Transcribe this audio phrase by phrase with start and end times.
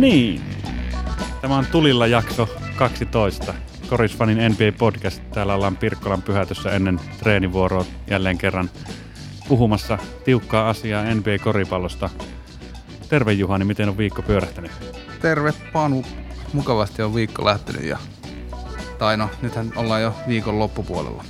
[0.00, 0.42] niin.
[1.40, 3.54] Tämä on Tulilla jakso 12.
[3.88, 5.22] Korisfanin NBA podcast.
[5.32, 8.70] Täällä ollaan Pirkkolan pyhätössä ennen treenivuoroa jälleen kerran
[9.48, 12.10] puhumassa tiukkaa asiaa NBA-koripallosta.
[13.08, 14.70] Terve Juhani, miten on viikko pyörähtänyt?
[15.20, 16.04] Terve Panu.
[16.52, 17.98] Mukavasti on viikko lähtenyt ja...
[18.98, 21.24] Tai no, nythän ollaan jo viikon loppupuolella.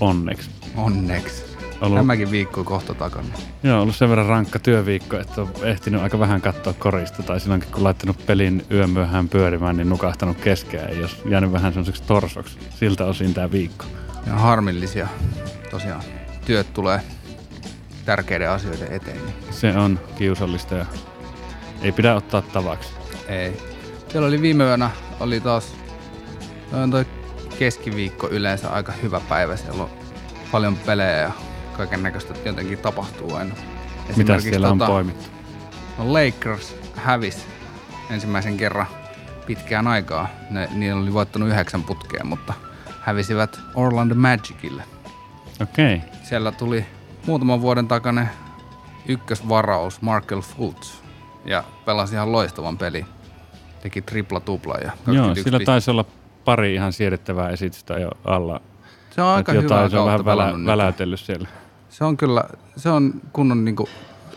[0.00, 0.50] Onneksi.
[0.76, 1.45] Onneksi.
[1.80, 3.28] Ollut, Tämäkin viikko kohta takana.
[3.62, 7.22] joo, ollut sen verran rankka työviikko, että on ehtinyt aika vähän katsoa korista.
[7.22, 10.82] Tai silloinkin kun laittanut pelin yön myöhään pyörimään, niin nukahtanut keskeä.
[10.82, 12.58] Ja jos jäänyt vähän sellaiseksi torsoksi.
[12.70, 13.84] Siltä osin tämä viikko.
[14.26, 15.08] Ja harmillisia.
[15.70, 16.02] Tosiaan
[16.46, 17.00] työt tulee
[18.04, 19.20] tärkeiden asioiden eteen.
[19.50, 20.86] Se on kiusallista ja
[21.82, 22.88] ei pidä ottaa tavaksi.
[23.28, 23.56] ei.
[24.08, 25.74] Siellä oli viime yönä, oli taas
[26.90, 27.06] toi
[27.58, 29.56] keskiviikko yleensä aika hyvä päivä.
[29.56, 29.90] Siellä on
[30.52, 31.30] paljon pelejä ja
[31.76, 33.54] kaiken näköistä jotenkin tapahtuu aina.
[34.16, 35.24] Mitä siellä on tota, poimittu?
[35.98, 37.46] No Lakers hävisi
[38.10, 38.86] ensimmäisen kerran
[39.46, 40.28] pitkään aikaa.
[40.50, 42.54] Ne, niillä oli voittanut yhdeksän putkea, mutta
[43.00, 44.82] hävisivät Orlando Magicille.
[45.62, 45.96] Okei.
[45.96, 46.08] Okay.
[46.22, 46.86] Siellä tuli
[47.26, 48.30] muutaman vuoden takainen
[49.08, 50.94] ykkösvaraus Markel Fultz
[51.44, 53.04] ja pelasi ihan loistavan peli.
[53.82, 56.04] Teki tripla tupla ja 21 Joo, sillä taisi olla
[56.44, 58.60] pari ihan siedettävää esitystä jo alla.
[59.10, 61.48] Se on aika hyvä jotain se on vähän välä, väläytellyt siellä.
[61.96, 62.44] Se on kyllä,
[62.76, 63.88] se on kunnon niinku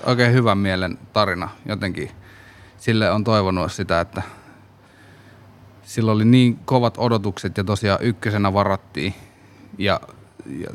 [0.05, 2.11] oikein hyvän mielen tarina jotenkin.
[2.77, 4.21] Sille on toivonut sitä, että
[5.83, 9.13] sillä oli niin kovat odotukset ja tosiaan ykkösenä varattiin.
[9.77, 9.99] Ja,
[10.45, 10.67] ja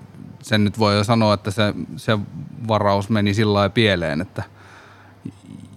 [0.42, 2.18] sen nyt voi jo sanoa, että se, se
[2.68, 4.42] varaus meni sillä lailla pieleen, että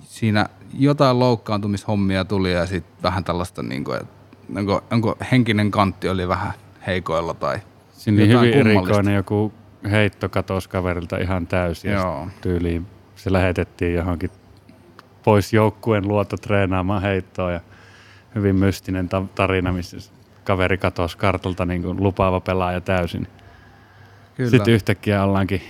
[0.03, 6.09] siinä jotain loukkaantumishommia tuli ja sitten vähän tällaista, niin kuin, että onko, onko henkinen kantti
[6.09, 6.53] oli vähän
[6.87, 7.59] heikoilla tai
[7.91, 9.53] Siinä oli hyvin erikoinen joku
[9.91, 11.91] heitto katosi kaverilta ihan täysin.
[11.91, 12.27] Joo.
[12.41, 14.31] tyyliin se lähetettiin johonkin
[15.23, 17.51] pois joukkueen luota treenaamaan heittoa.
[17.51, 17.59] Ja
[18.35, 19.97] hyvin mystinen ta- tarina, missä
[20.43, 23.27] kaveri katosi kartalta niin kuin lupaava pelaaja täysin.
[24.35, 24.49] Kyllä.
[24.49, 25.61] Sitten yhtäkkiä ollaankin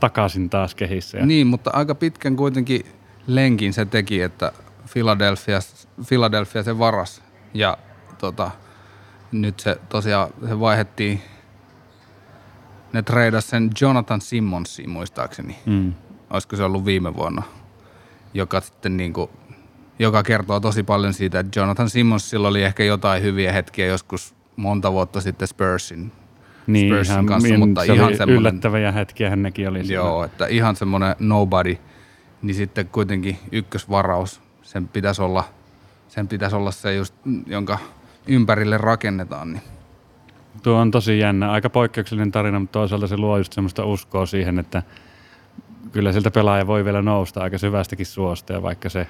[0.00, 1.18] takaisin taas kehissä.
[1.18, 2.86] Ja Niin, mutta aika pitkän kuitenkin
[3.26, 4.52] lenkin se teki, että
[4.92, 5.58] Philadelphia,
[6.08, 7.22] Philadelphia se varas.
[7.54, 7.78] Ja
[8.18, 8.50] tota,
[9.32, 11.22] nyt se tosiaan se vaihettiin,
[12.92, 15.56] ne treidas sen Jonathan Simmonsiin muistaakseni.
[15.66, 15.92] Mm.
[16.30, 17.42] Olisiko se ollut viime vuonna,
[18.34, 19.30] joka sitten niinku,
[19.98, 24.92] joka kertoo tosi paljon siitä, että Jonathan Simmonsilla oli ehkä jotain hyviä hetkiä joskus monta
[24.92, 26.12] vuotta sitten Spursin
[26.66, 29.92] Niin, Spursin ihan, kanssa, min- mutta se ihan oli semmoinen- yllättäviä hetkiä nekin oli.
[29.92, 31.78] Joo, että ihan semmoinen nobody,
[32.42, 35.44] niin sitten kuitenkin ykkösvaraus, sen pitäisi olla,
[36.08, 37.14] sen pitäisi olla se just,
[37.46, 37.78] jonka
[38.26, 39.52] ympärille rakennetaan.
[39.52, 39.62] Niin.
[40.62, 44.58] Tuo on tosi jännä, aika poikkeuksellinen tarina, mutta toisaalta se luo just semmoista uskoa siihen,
[44.58, 44.82] että
[45.92, 49.06] kyllä sieltä pelaaja voi vielä nousta aika syvästäkin suosta ja vaikka se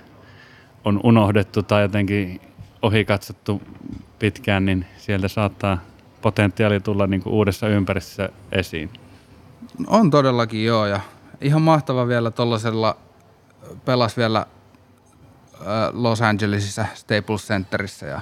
[0.84, 2.40] on unohdettu tai jotenkin
[2.82, 3.62] ohikatsottu
[4.18, 5.78] pitkään, niin sieltä saattaa
[6.22, 8.90] potentiaali tulla niin kuin uudessa ympäristössä esiin.
[9.86, 11.00] On todellakin joo, ja
[11.40, 12.96] ihan mahtava vielä tuollaisella,
[13.84, 18.20] pelas vielä äh, Los Angelesissa Staples Centerissä ja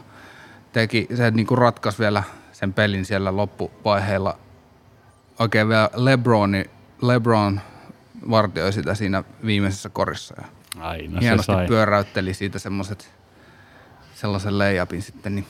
[0.73, 2.23] teki, se niin ratkaisi vielä
[2.61, 4.39] sen pelin siellä loppuvaiheilla.
[5.39, 6.65] Oikein vielä Lebroni,
[7.03, 7.61] Lebron
[8.31, 10.35] vartioi sitä siinä viimeisessä korissa.
[10.39, 10.45] Ja
[10.81, 11.67] Aina se hienosti sai.
[11.67, 13.15] pyöräytteli siitä semmoiset
[14.15, 15.47] sellaisen layupin sitten, niin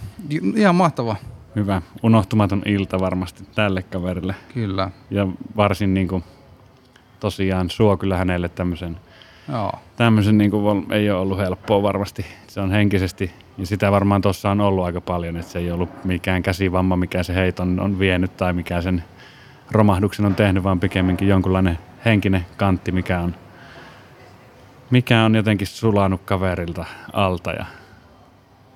[0.56, 1.16] ihan mahtava,
[1.56, 4.34] Hyvä, unohtumaton ilta varmasti tälle kaverille.
[4.54, 4.90] kyllä.
[5.10, 6.24] Ja varsin niin kuin,
[7.20, 8.96] tosiaan suo kyllä hänelle tämmöisen
[9.52, 12.26] Joo, tämmöisen niin kuin, ei ole ollut helppoa varmasti.
[12.48, 16.04] Se on henkisesti, ja sitä varmaan tuossa on ollut aika paljon, että se ei ollut
[16.04, 19.04] mikään käsivamma, mikä se heiton on vienyt tai mikä sen
[19.70, 23.34] romahduksen on tehnyt, vaan pikemminkin jonkunlainen henkinen kantti, mikä on,
[24.90, 27.50] mikä on jotenkin sulanut kaverilta alta.
[27.50, 27.66] Ja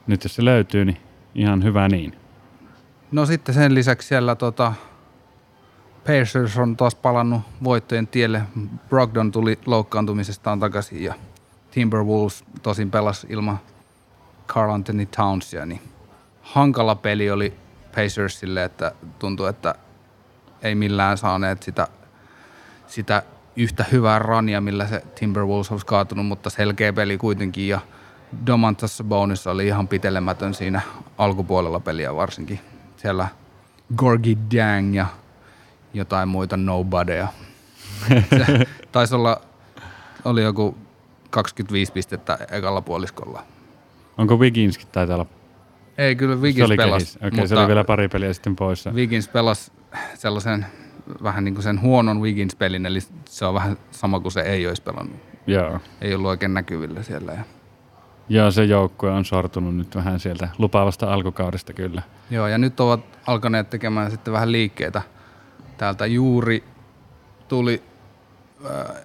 [0.07, 0.97] nyt jos se löytyy, niin
[1.35, 2.17] ihan hyvä niin.
[3.13, 4.73] No sitten sen lisäksi siellä tota,
[6.07, 8.43] Pacers on taas palannut voittojen tielle.
[8.89, 11.15] Brogdon tuli loukkaantumisestaan takaisin ja
[11.71, 13.59] Timberwolves tosin pelasi ilman
[14.49, 15.81] Carl Anthony Townsia, niin
[16.43, 17.57] hankala peli oli
[17.95, 19.75] Pacersille, että tuntui, että
[20.63, 21.89] ei millään saaneet sitä,
[22.87, 23.23] sitä
[23.57, 27.81] yhtä hyvää rania, millä se Timberwolves olisi kaatunut, mutta selkeä peli kuitenkin ja
[28.47, 30.81] Domantas Sabonis oli ihan pitelemätön siinä
[31.19, 32.61] alkupuolella peliä varsinkin.
[32.97, 33.29] Siellä
[33.97, 35.07] Gorgie Dang ja
[35.95, 37.29] jotain muita nobodyja.
[38.09, 39.41] Se taisi olla,
[40.25, 40.77] oli joku
[41.31, 43.54] 25 pistettä ekalla puoliskolla.
[44.19, 45.27] Onko Wigginskin taitaa olla?
[45.99, 47.19] Ei, kyllä Wiggins pelasi.
[47.27, 48.91] Okei, se oli vielä pari peliä sitten poissa.
[48.91, 49.73] Wiggins pelasi
[50.15, 50.67] sellaisen
[51.23, 54.83] vähän niin kuin sen huonon Wiggins-pelin, eli se on vähän sama kuin se ei olisi
[54.83, 55.17] pelannut.
[55.47, 55.81] Joo.
[56.01, 57.33] Ei ollut oikein näkyvillä siellä.
[57.33, 57.45] Ja
[58.29, 62.03] Joo, se joukkue on sortunut nyt vähän sieltä lupaavasta alkukaudesta kyllä.
[62.31, 65.03] Joo, ja nyt ovat alkaneet tekemään sitten vähän liikkeitä.
[65.77, 66.65] Täältä juuri
[67.49, 67.83] tuli
[68.67, 68.97] äh,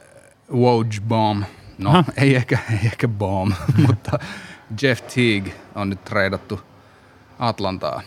[0.54, 1.44] Woj Bomb.
[1.78, 2.04] No, Aha.
[2.18, 3.54] ei ehkä, ei ehkä Bomb,
[3.88, 4.20] mutta
[4.82, 6.60] Jeff Teague on nyt treidattu
[7.40, 8.02] Atlantaa.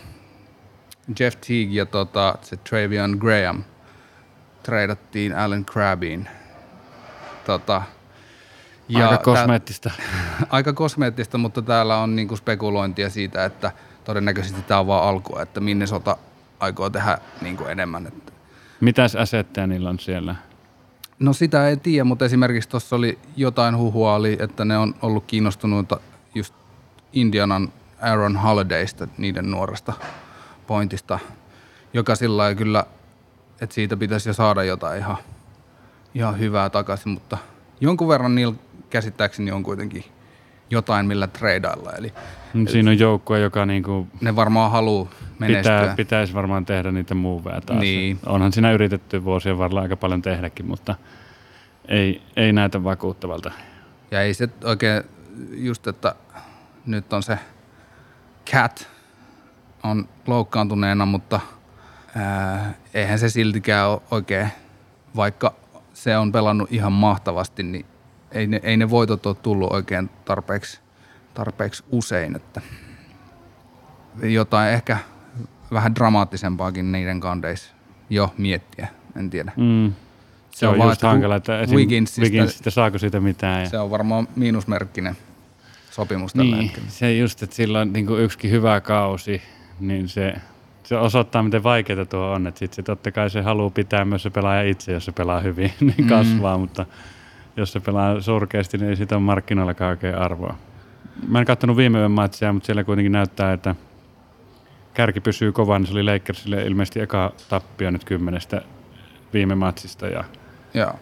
[1.19, 3.63] Jeff Teague ja tota, se Travion Graham
[4.63, 6.27] treidattiin Alan Crabiin.
[7.45, 7.81] Tota,
[8.89, 9.91] Ja Aika tää- kosmeettista.
[10.49, 13.71] aika kosmeettista, mutta täällä on niinku spekulointia siitä, että
[14.03, 16.17] todennäköisesti tämä on vaan alkua, että Minnesota
[16.59, 18.07] aikoo tehdä niinku enemmän.
[18.07, 18.31] Että
[18.81, 20.35] Mitäs asetteja niillä on siellä?
[21.19, 25.23] No sitä ei tiedä, mutta esimerkiksi tuossa oli jotain huhua, oli, että ne on ollut
[25.27, 25.99] kiinnostuneita
[26.35, 26.53] just
[27.13, 29.93] Indianan Aaron Holidaysta, niiden nuoresta
[30.67, 31.19] pointista,
[31.93, 32.85] joka sillä lailla kyllä,
[33.61, 35.17] että siitä pitäisi jo saada jotain ihan,
[36.15, 37.37] ihan hyvää takaisin, mutta
[37.81, 38.55] jonkun verran niillä
[38.89, 40.03] käsittääkseni on kuitenkin
[40.69, 42.13] jotain, millä treidailla, eli
[42.67, 45.09] Siinä on joukkue, joka niinku ne varmaan haluaa
[45.39, 45.79] menestyä.
[45.79, 47.79] pitää, pitäisi varmaan tehdä niitä moveja taas.
[47.79, 48.19] Niin.
[48.25, 50.95] Onhan siinä yritetty vuosien varrella aika paljon tehdäkin, mutta
[51.87, 53.51] ei, ei näytä vakuuttavalta.
[54.11, 55.03] Ja ei se oikein
[55.51, 56.15] just, että
[56.85, 57.39] nyt on se
[58.51, 58.87] Cat
[59.83, 61.39] on loukkaantuneena, mutta
[62.15, 64.49] ää, eihän se siltikään ole oikein,
[65.15, 65.53] vaikka
[65.93, 67.85] se on pelannut ihan mahtavasti, niin
[68.31, 70.79] ei ne, ei ne voitot ole tullut oikein tarpeeksi,
[71.33, 72.61] tarpeeksi usein, että
[74.23, 74.97] jotain ehkä
[75.71, 77.73] vähän dramaattisempaakin niiden kandeissa
[78.09, 79.51] jo miettiä, en tiedä.
[79.57, 79.93] Mm.
[80.53, 81.61] Se, on, vaan, just hankala, että.
[81.61, 83.61] Wigginsistä- Wigginsistä saako siitä mitään.
[83.63, 83.69] Ja...
[83.69, 85.17] Se on varmaan miinusmerkkinen
[85.91, 86.89] sopimus tällä Niin, hetkellä.
[86.89, 89.41] se just, että sillä on niin yksikin hyvä kausi,
[89.79, 90.33] niin se,
[90.83, 92.47] se osoittaa, miten vaikeaa tuo on.
[92.47, 95.39] Että sit se totta kai se haluaa pitää myös se pelaaja itse, jos se pelaa
[95.39, 96.07] hyvin, niin Mm.
[96.07, 96.85] kasvaa, mutta
[97.57, 100.55] jos se pelaa surkeasti, niin ei siitä ole markkinoillakaan oikein arvoa.
[101.27, 103.75] Mä en katsonut viime yön matsia, mutta siellä kuitenkin näyttää, että
[104.93, 105.85] kärki pysyy kovana.
[105.85, 108.61] Se oli Lakersille ilmeisesti eka tappio nyt kymmenestä
[109.33, 110.23] viime matsista ja
[110.73, 110.93] Joo.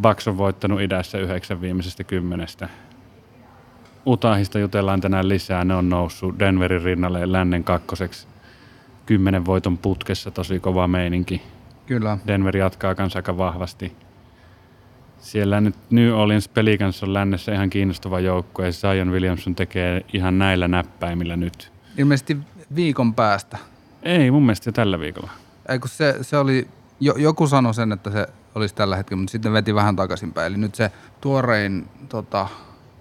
[0.00, 2.68] Bucks on voittanut idässä yhdeksän viimeisestä kymmenestä.
[4.06, 5.64] Utahista jutellaan tänään lisää.
[5.64, 8.28] Ne on noussut Denverin rinnalle lännen kakkoseksi.
[9.06, 11.42] Kymmenen voiton putkessa, tosi kova meininki.
[11.86, 12.18] Kyllä.
[12.26, 13.92] Denver jatkaa kanssa aika vahvasti.
[15.18, 20.38] Siellä nyt New Orleans Pelicans on lännessä ihan kiinnostava joukkue ja Zion Williamson tekee ihan
[20.38, 21.72] näillä näppäimillä nyt.
[21.98, 22.36] Ilmeisesti
[22.74, 23.58] viikon päästä.
[24.02, 25.30] Ei, mun mielestä jo tällä viikolla.
[25.68, 26.68] Ei kun se, se oli,
[27.00, 30.46] jo, joku sanoi sen, että se olisi tällä hetkellä, mutta sitten veti vähän takaisinpäin.
[30.46, 32.48] Eli nyt se tuorein tota,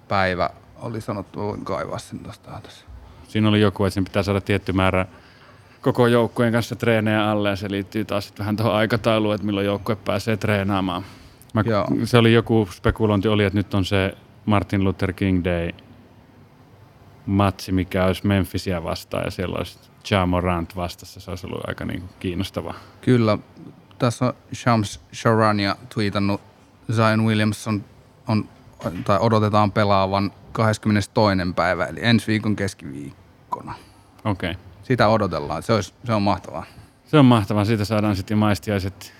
[0.07, 2.86] päivä oli sanottu, voin kaivaa sen tuosta tässä.
[3.28, 5.06] Siinä oli joku, että sen pitää saada tietty määrä
[5.81, 9.96] koko joukkueen kanssa treenejä alle ja se liittyy taas vähän tuohon aikatauluun, että milloin joukkue
[9.96, 11.04] pääsee treenaamaan.
[11.54, 11.88] Mä, Joo.
[12.04, 15.72] se oli joku spekulointi oli, että nyt on se Martin Luther King Day
[17.25, 19.80] matsi, mikä olisi Memphisia vastaan ja siellä olisi
[20.12, 21.19] Ja Morant vastassa.
[21.19, 22.74] Se olisi ollut aika niin kuin kiinnostavaa.
[23.02, 23.38] Kyllä,
[24.00, 26.42] tässä on Shams Sharania tweetannut,
[26.92, 27.84] Zion Williamson
[28.28, 28.50] on,
[29.04, 31.54] tai odotetaan pelaavan 22.
[31.56, 33.74] päivä, eli ensi viikon keskiviikkona.
[34.25, 34.51] Okei.
[34.51, 34.63] Okay.
[34.84, 36.66] Sitä odotellaan, se, olisi, se on mahtavaa.
[37.06, 37.66] Se on mahtavaa.
[37.66, 39.14] Siitä saadaan sitten maistiaiset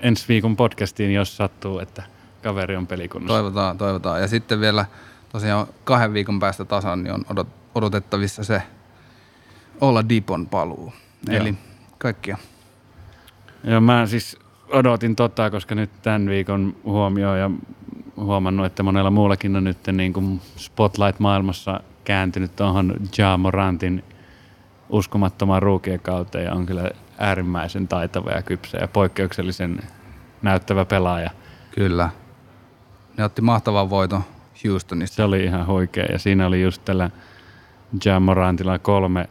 [0.00, 2.02] ensi viikon podcastiin, jos sattuu, että
[2.42, 3.34] kaveri on pelikunnossa.
[3.34, 4.20] Toivotaan, toivotaan.
[4.20, 4.86] Ja sitten vielä
[5.32, 8.62] tosiaan kahden viikon päästä tasan niin on odot, odotettavissa se
[9.80, 10.92] olla Dipon paluu.
[11.28, 11.40] Joo.
[11.40, 11.54] Eli
[11.98, 12.36] kaikkia.
[13.66, 17.50] Joo, mä siis odotin tota, koska nyt tämän viikon huomio ja
[18.16, 24.04] huomannut, että monella muullakin on nyt niin kuin Spotlight-maailmassa kääntynyt tuohon Ja Morantin
[24.88, 29.80] uskomattomaan ruukien kauteen ja on kyllä äärimmäisen taitava ja kypsä ja poikkeuksellisen
[30.42, 31.30] näyttävä pelaaja.
[31.74, 32.10] Kyllä.
[33.16, 34.22] Ne otti mahtavan voiton
[34.64, 35.16] Houstonista.
[35.16, 37.10] Se oli ihan huikea ja siinä oli just tällä
[38.04, 39.28] Ja Morantilla kolme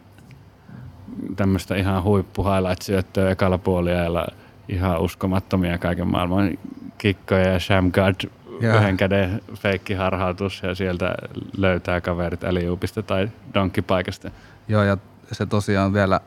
[1.36, 4.28] tämmöistä ihan huippu highlight-syöttöä ekalla puoliajalla
[4.70, 6.58] ihan uskomattomia kaiken maailman
[6.98, 8.16] kikkoja ja Shamgard
[8.62, 8.78] Joo.
[8.78, 11.16] yhden käden feikkiharhautus ja sieltä
[11.58, 14.32] löytää kaverit äliuupista tai donkkipaikasta.
[14.68, 14.98] Joo, ja
[15.32, 16.20] se tosiaan vielä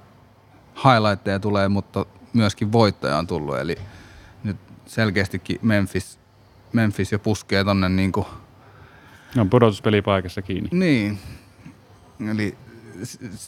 [0.84, 3.58] highlightteja tulee, mutta myöskin voittaja on tullut.
[3.58, 3.76] Eli
[4.44, 6.18] nyt selkeästikin Memphis,
[6.72, 8.26] Memphis jo puskee tonne niin kuin,
[9.36, 10.68] No pudotuspelipaikassa kiinni.
[10.72, 11.18] niin.
[12.30, 12.56] Eli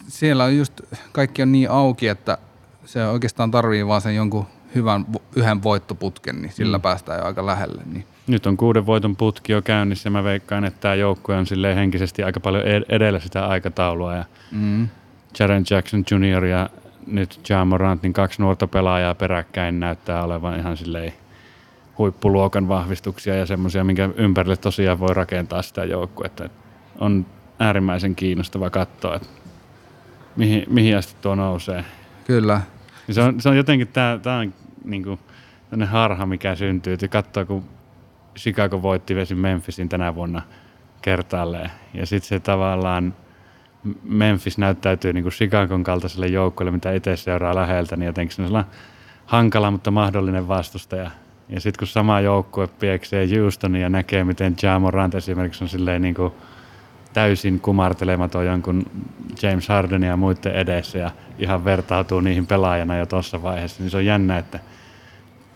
[0.09, 0.80] siellä on just,
[1.12, 2.38] kaikki on niin auki, että
[2.85, 6.83] se oikeastaan tarvii vaan sen jonkun hyvän yhden voittoputken, niin sillä Mm.
[6.83, 7.83] päästään jo aika lähelle.
[7.92, 8.04] Niin.
[8.26, 11.76] Nyt on kuuden voiton putki jo käynnissä ja mä veikkaan, että tämä joukkue on silleen
[11.76, 14.88] henkisesti aika paljon ed- edellä sitä aikataulua ja Mm.
[15.38, 16.45] Jaren Jackson Jr.
[16.45, 16.71] ja
[17.07, 21.12] nyt Ja Morant, niin kaksi nuorta pelaajaa peräkkäin näyttää olevan ihan silleen
[21.99, 26.45] huippuluokan vahvistuksia ja semmoisia, minkä ympärille tosiaan voi rakentaa sitä joukkuetta.
[26.45, 26.52] Et
[26.99, 27.26] On
[27.59, 29.28] äärimmäisen kiinnostava katsoa, että
[30.37, 31.84] mihin, mihin asti tuo nousee.
[32.25, 32.60] Kyllä.
[33.08, 35.20] Ja se, on, se on jotenkin, tämä, tämä on niin kuin,
[35.87, 36.92] harha, mikä syntyy.
[36.92, 37.64] Että katsoo, kun
[38.38, 40.42] Chicago voitti vesi Memphisin tänä vuonna
[41.02, 41.70] kertaalleen.
[41.94, 43.14] Ja sitten se tavallaan
[44.02, 48.72] Memphis näyttäytyy niin kuin Chicagon kaltaiselle joukkueelle, mitä itse seuraa läheltä, niin jotenkin sellainen
[49.26, 51.10] hankala, mutta mahdollinen vastustaja.
[51.49, 56.02] Ja sitten kun sama joukkue pieksee Houstonia ja näkee, miten Ja Morant esimerkiksi on silleen
[56.02, 56.32] niin kuin
[57.12, 58.86] täysin kumartelematon jonkun
[59.42, 63.96] James Hardenin ja muiden edessä ja ihan vertautuu niihin pelaajana jo tuossa vaiheessa, niin se
[63.96, 64.60] on jännä, että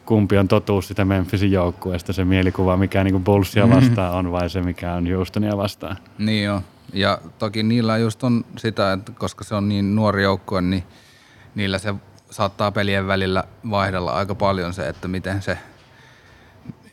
[0.06, 3.80] kumpi on totuus sitä Memphisin joukkueesta, se mielikuva, mikä niin Bullsia mm-hmm.
[3.80, 5.96] vastaan on vai se, mikä on Houstonia vastaan.
[6.18, 6.60] Niin on.
[6.92, 10.84] Ja toki niillä just on sitä, että koska se on niin nuori joukkue, niin
[11.54, 11.94] niillä se
[12.30, 15.58] saattaa pelien välillä vaihdella aika paljon se, että miten se,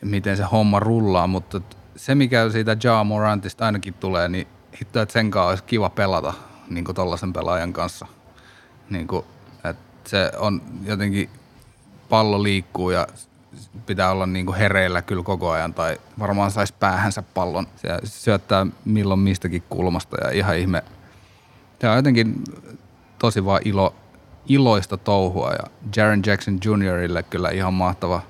[0.02, 1.60] miten se homma rullaa, mutta
[1.96, 4.46] se mikä siitä Ja Morantista ainakin tulee, niin
[4.80, 6.34] hitto, että sen kanssa olisi kiva pelata
[6.70, 8.06] niin tollaisen pelaajan kanssa.
[8.90, 9.24] Niin kuin,
[9.64, 11.30] että se on jotenkin,
[12.08, 13.06] pallo liikkuu ja
[13.86, 17.66] pitää olla niin kuin hereillä kyllä koko ajan tai varmaan saisi päähänsä pallon.
[17.76, 20.82] Se syöttää milloin mistäkin kulmasta ja ihan ihme.
[21.80, 22.44] Se on jotenkin
[23.18, 23.94] tosi vaan ilo,
[24.46, 28.22] iloista touhua ja Jaren Jackson Juniorille kyllä ihan mahtava.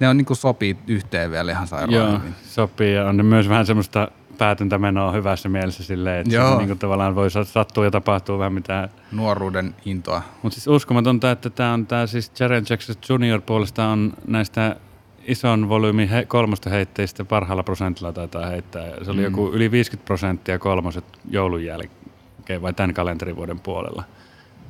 [0.00, 2.34] Ne on niin kuin sopii yhteen vielä ihan sairaan Joo, hyvin.
[2.44, 6.50] sopii ja on myös vähän semmoista päätöntä menoa hyvässä mielessä silleen, että Joo.
[6.50, 8.88] Se, niin kuin tavallaan voi sattua ja tapahtua vähän mitä...
[9.12, 10.22] Nuoruuden intoa.
[10.42, 14.76] Mutta siis uskomatonta, että tämä on tämä siis Jaren Jackson Junior puolesta on näistä
[15.24, 18.84] ison volyymin he, kolmosta heitteistä parhaalla prosentilla taitaa heittää.
[19.04, 19.24] Se oli mm.
[19.24, 24.04] joku yli 50 prosenttia kolmoset joulun jälkeen vai tämän kalenterivuoden puolella.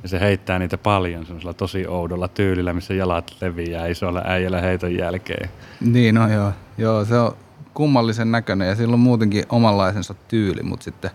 [0.03, 4.95] Ja se heittää niitä paljon semmoisella tosi oudolla tyylillä, missä jalat leviää isolla äijällä heiton
[4.95, 5.49] jälkeen.
[5.81, 6.51] Niin, no joo.
[6.77, 7.35] Joo, se on
[7.73, 11.11] kummallisen näköinen ja sillä on muutenkin omanlaisensa tyyli, mutta sitten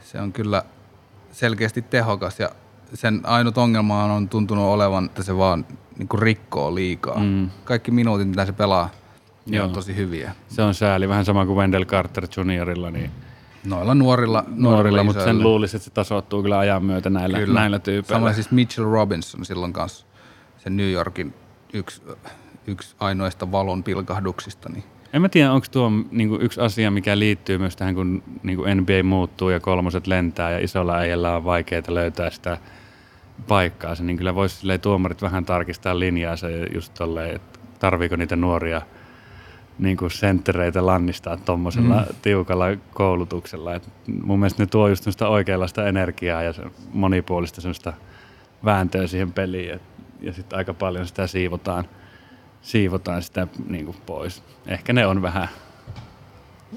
[0.00, 0.62] se on kyllä
[1.32, 2.50] selkeästi tehokas ja
[2.94, 5.66] sen ainut ongelma on tuntunut olevan, että se vaan
[5.98, 7.18] niin kuin rikkoo liikaa.
[7.18, 7.50] Mm.
[7.64, 8.90] Kaikki minuutit, mitä se pelaa,
[9.46, 10.32] niin on tosi hyviä.
[10.48, 12.90] Se on sääli, vähän sama kuin Wendell Carter juniorilla.
[12.90, 13.10] Niin
[13.66, 17.60] Noilla nuorilla, nuorilla, nuorilla mutta sen luulisi, että se tasoittuu kyllä ajan myötä näillä, kyllä.
[17.60, 18.16] näillä tyypeillä.
[18.16, 20.06] Samoin siis Mitchell Robinson silloin kanssa,
[20.58, 21.34] se New Yorkin
[21.72, 22.02] yksi,
[22.66, 27.58] yksi ainoista valon pilkahduksista, niin en mä tiedä, onko tuo niin yksi asia, mikä liittyy
[27.58, 32.30] myös tähän, kun niin NBA muuttuu ja kolmoset lentää ja isolla äijällä on vaikeaa löytää
[32.30, 32.58] sitä
[33.48, 33.94] paikkaa.
[34.00, 38.82] Niin kyllä voisi tuomarit vähän tarkistaa linjaa se just tolleen, että tarviiko niitä nuoria
[39.78, 42.16] niin kuin senttereitä lannistaa tuommoisella mm.
[42.22, 43.74] tiukalla koulutuksella.
[43.74, 43.88] Et
[44.22, 47.92] mun mielestä ne tuo just oikeanlaista energiaa ja se monipuolista semmoista
[48.64, 49.70] vääntöä siihen peliin.
[49.70, 49.82] Et,
[50.20, 51.88] ja sitten aika paljon sitä siivotaan–
[52.66, 54.42] siivotaan sitä niin kuin pois.
[54.66, 55.48] Ehkä ne on vähän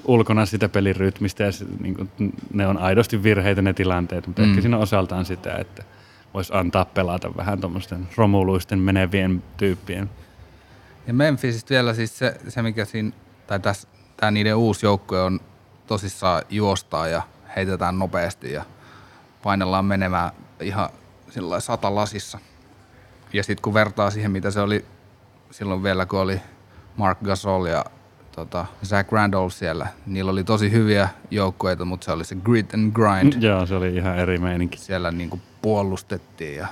[0.04, 2.10] ulkona sitä pelin rytmistä ja se, niin kuin,
[2.52, 4.48] ne on aidosti virheitä ne tilanteet, mutta mm.
[4.48, 5.84] ehkä siinä osaltaan sitä, että
[6.34, 10.10] voisi antaa pelata vähän tuommoisten romuluisten menevien tyyppien.
[11.10, 13.10] Ja Memphisistä vielä siis se, se mikä siinä,
[13.46, 15.40] tai tässä, tämä niiden uusi joukkue on
[15.86, 17.22] tosissaan juostaa ja
[17.56, 18.64] heitetään nopeasti ja
[19.42, 20.88] painellaan menemään ihan
[21.30, 22.38] sillä sata lasissa.
[23.32, 24.84] Ja sitten kun vertaa siihen, mitä se oli
[25.50, 26.40] silloin vielä, kun oli
[26.96, 27.84] Mark Gasol ja
[28.32, 29.86] tota, Zach Randolph siellä.
[30.06, 33.42] Niillä oli tosi hyviä joukkueita, mutta se oli se grit and grind.
[33.42, 34.78] Joo, se oli ihan eri meininki.
[34.78, 36.66] Siellä niinku puolustettiin ja,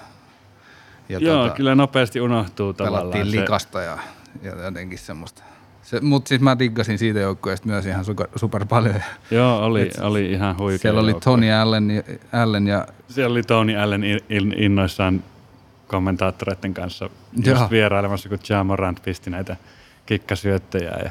[1.09, 3.03] ja Joo, tota, kyllä nopeasti unohtuu tavallaan.
[3.03, 3.41] Pelattiin se...
[3.41, 3.99] likasta ja,
[4.43, 5.43] ja jotenkin semmoista.
[5.83, 9.03] Se, mutta siis mä diggasin siitä joukkueesta myös ihan super, super paljon.
[9.31, 12.87] Joo, oli, Et, oli ihan huikea Siellä oli Tony Allen, Allen ja...
[13.09, 14.03] Siellä oli Tony Allen
[14.57, 15.25] innoissaan
[15.87, 17.11] kommentaattoreiden kanssa
[17.47, 19.57] just vierailemassa, kun Ja Morant pisti näitä
[20.07, 21.11] kikkasyöttöjä ja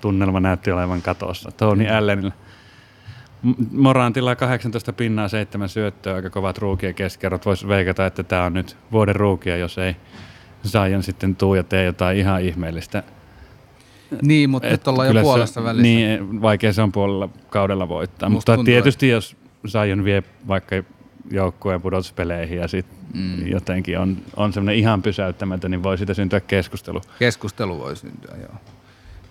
[0.00, 1.50] tunnelma näytti olevan katossa.
[1.50, 1.96] Tony mm.
[1.96, 2.32] Allenilla.
[3.72, 7.46] Morantilla 18 pinnaa, 7 syöttöä, aika kovat ruukien keskerrot.
[7.46, 9.96] Voisi veikata, että tämä on nyt vuoden ruukia, jos ei
[10.66, 13.02] Zion sitten tuu ja tee jotain ihan ihmeellistä.
[14.22, 15.82] Niin, mutta nyt ollaan jo puolessa välissä.
[15.82, 18.28] Niin, vaikea se on puolella kaudella voittaa.
[18.28, 19.36] Musta mutta tuntuu, tietysti jos
[19.68, 20.76] Zion vie vaikka
[21.30, 23.46] joukkueen pudotuspeleihin ja sitten mm.
[23.46, 27.00] jotenkin on, on semmoinen ihan pysäyttämätön, niin voi siitä syntyä keskustelu.
[27.18, 28.54] Keskustelu voi syntyä, joo.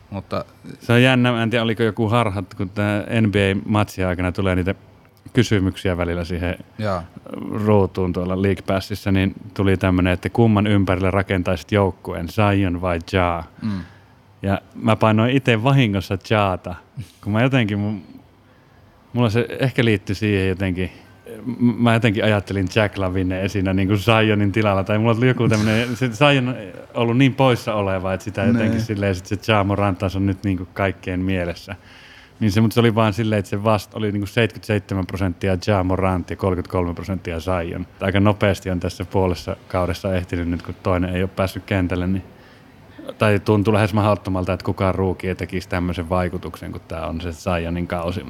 [0.10, 0.46] Mutta...
[0.80, 4.76] Se on jännä, en tiedä oliko joku harha, kun tämä NBA-matsin aikana tulee niitä
[5.34, 7.04] kysymyksiä välillä siihen ja.
[7.52, 13.44] ruutuun tuolla League Passissa, niin tuli tämmöinen, että kumman ympärille rakentaisit joukkueen, Zion vai Ja?
[13.62, 13.80] Mm.
[14.42, 16.76] Ja mä painoin itse vahingossa Jaata,
[17.24, 18.04] kun mä jotenkin,
[19.14, 20.92] mulla se ehkä liittyy siihen jotenkin–
[21.58, 25.96] mä jotenkin ajattelin Jack Lavine siinä niin kuin Zionin tilalla, tai mulla tuli joku tämmöinen,
[25.96, 26.56] se Zion on
[26.94, 28.80] ollut niin poissa oleva, että sitä jotenkin ne.
[28.80, 31.76] silleen, että se Jamo Rantas on nyt niin kuin kaikkien mielessä.
[32.40, 35.84] Niin se, mutta se oli vaan silleen, että se vasta oli niinku 77 prosenttia Ja
[35.84, 37.88] Morant ja 33 prosenttia Zion.
[38.02, 42.24] Aika nopeasti on tässä puolessa kaudessa ehtinyt nyt, kun toinen ei ole päässyt kentälle, niin
[43.18, 47.88] tai tuntuu lähes mahdottomalta, että kukaan ruuki tekisi tämmöisen vaikutuksen, kun tämä on se Zionin
[47.88, 48.26] kausi.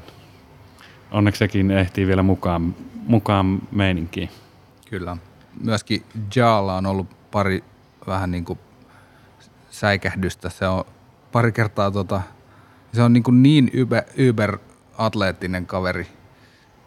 [1.11, 2.75] Onneksi sekin ehtii vielä mukaan,
[3.07, 4.29] mukaan meininkiin.
[4.89, 5.17] Kyllä.
[5.63, 6.03] Myöskin
[6.35, 7.63] Jaalla on ollut pari
[8.07, 8.59] vähän niin kuin
[9.69, 10.49] säikähdystä.
[10.49, 10.83] Se on
[11.31, 12.21] pari kertaa tota,
[12.95, 16.07] se on niin, kuin niin yber, yber-atleettinen kaveri,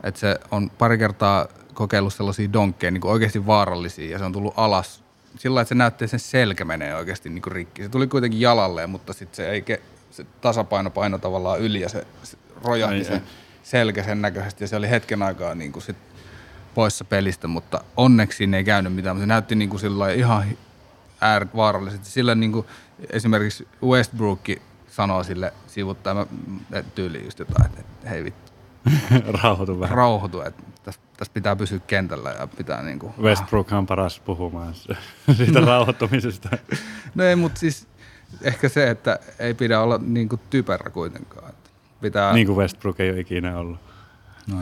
[0.02, 4.32] että se on pari kertaa kokeillut sellaisia donkkeja, niin kuin oikeasti vaarallisia, ja se on
[4.32, 7.82] tullut alas sillä että se näytti, että sen selkä menee oikeasti niin kuin rikki.
[7.82, 9.64] Se tuli kuitenkin jalalle, mutta sitten se, ei,
[10.10, 13.22] se tasapaino paino tavallaan yli ja se, se rojahti se
[13.62, 15.96] selkä sen näköisesti ja se oli hetken aikaa niin kuin sit
[16.74, 19.16] poissa pelistä, mutta onneksi siinä ei käynyt mitään.
[19.16, 20.44] Mutta se näytti niin kuin sillä ihan
[21.20, 22.06] ääret vaarallisesti.
[22.10, 22.66] Sillä niin kuin
[23.10, 24.40] esimerkiksi Westbrook
[24.98, 26.26] sanoo sille sivuttaja
[26.94, 28.52] tyyliin just jotain, että hei vittu.
[29.42, 29.96] rauhoitu vähän.
[29.96, 33.12] Rauhoitu, että tässä, tässä pitää pysyä kentällä ja pitää niin kuin...
[33.22, 34.74] Westbrook on paras puhumaan
[35.36, 36.48] siitä rauhoittumisesta.
[37.14, 37.88] no ei, mutta siis
[38.42, 41.48] ehkä se, että ei pidä olla niin kuin typerä kuitenkaan.
[41.48, 42.32] Että pitää...
[42.32, 43.80] Niin kuin Westbrook ei ole ikinä ollut.
[44.46, 44.56] No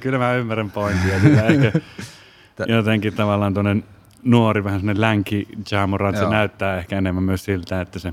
[0.00, 1.14] Kyllä mä ymmärrän pointtia.
[1.16, 1.80] ehkä
[2.66, 3.76] jotenkin tavallaan tuonne
[4.22, 8.12] nuori, vähän sellainen länki Jamorant, se näyttää ehkä enemmän myös siltä, että se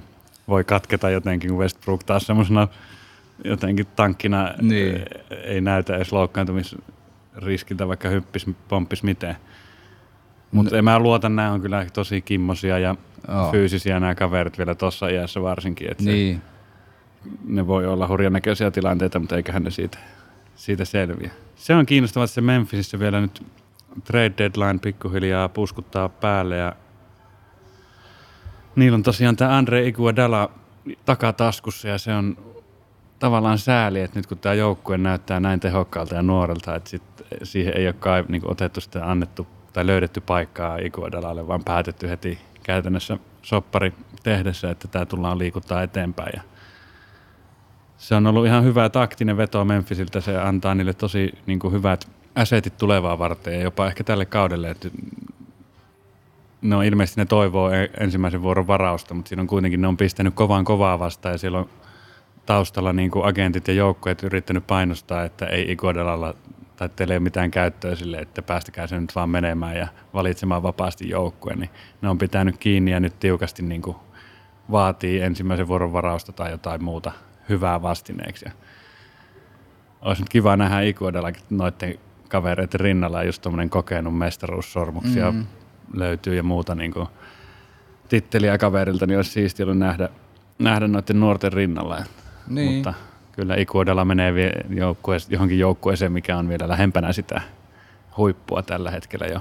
[0.50, 2.68] voi katketa jotenkin, kun Westbrook taas semmoisena
[3.44, 5.06] jotenkin tankkina niin.
[5.44, 9.36] ei näytä edes loukkaantumisriskiltä, vaikka hyppis, pomppis miten.
[10.52, 10.82] Mutta no.
[10.82, 12.96] mä luotan, nämä on kyllä tosi kimmosia ja
[13.28, 13.52] oh.
[13.52, 15.92] fyysisiä nämä kaverit vielä tuossa iässä varsinkin.
[15.92, 16.42] Että niin.
[17.24, 19.98] se, ne voi olla hurjan näköisiä tilanteita, mutta eiköhän ne siitä,
[20.56, 21.32] siitä selviä.
[21.56, 23.44] Se on kiinnostavaa, että se Memphisissä vielä nyt
[24.04, 26.76] trade deadline pikkuhiljaa puskuttaa päälle ja
[28.76, 30.52] niillä on tosiaan tämä Andre Iguodala
[31.06, 32.38] takataskussa ja se on
[33.20, 37.04] tavallaan sääli, että nyt kun tämä joukkue näyttää näin tehokkaalta ja nuorelta, että sit
[37.44, 42.40] siihen ei ole kai niin otettu sitä annettu tai löydetty paikkaa Iguodalalle, vaan päätetty heti
[42.64, 46.32] käytännössä soppari tehdessä, että tämä tullaan liikuttaa eteenpäin.
[46.36, 46.42] Ja
[47.98, 52.78] se on ollut ihan hyvä taktinen veto Memphisiltä, se antaa niille tosi niin hyvät asetit
[52.78, 54.90] tulevaa varten ja jopa ehkä tälle kaudelle, että
[56.62, 60.34] no ilmeisesti ne toivoo e- ensimmäisen vuoron varausta, mutta siinä on kuitenkin, ne on pistänyt
[60.34, 61.70] kovaan kovaa vastaan ja siellä on
[62.46, 66.34] taustalla niin kuin agentit ja joukkueet yrittänyt painostaa, että ei Iguodalalla
[66.76, 70.64] tai teillä ei ole mitään käyttöä sille, että päästäkää se nyt vaan menemään ja valitsemaan
[70.64, 71.70] vapaasti joukkueen, niin
[72.02, 73.98] ne on pitänyt kiinni ja nyt tiukasti niin kuin
[74.72, 77.12] vaatii ensimmäisen vuoron varausta tai jotain muuta
[77.50, 78.46] hyvää vastineeksi.
[78.46, 78.52] Ja
[80.02, 85.59] olisi nyt kiva nähdä Iguodalakin noiden kavereiden rinnalla just tuommoinen kokenut mestaruussormuksia mm-hmm.
[85.94, 87.08] Löytyy ja muuta niin kuin
[88.10, 90.10] titteliä kaverilta, niin olisi siistiä ollut nähdä,
[90.60, 92.04] nähdä noiden nuorten rinnalla.
[92.48, 92.74] Niin.
[92.74, 92.94] Mutta
[93.32, 94.34] kyllä Ikuodella menee
[94.70, 97.42] joukkue, johonkin joukkueeseen, mikä on vielä lähempänä sitä
[98.18, 99.40] huippua tällä hetkellä jo.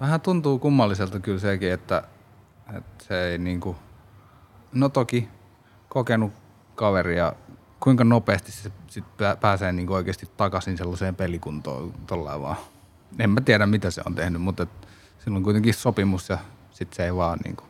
[0.00, 2.02] Vähän tuntuu kummalliselta kyllä sekin, että,
[2.76, 3.76] että se ei niinku,
[4.72, 5.28] no toki
[5.88, 6.32] kokenut
[6.74, 7.32] kaveri ja
[7.80, 9.04] kuinka nopeasti se sit
[9.40, 12.56] pääsee niinku oikeasti takaisin sellaiseen pelikuntoon tollaan vaan.
[13.18, 14.66] En mä tiedä mitä se on tehnyt, mutta
[15.24, 16.38] sillä on kuitenkin sopimus ja
[16.70, 17.64] sitten se ei vaan niinku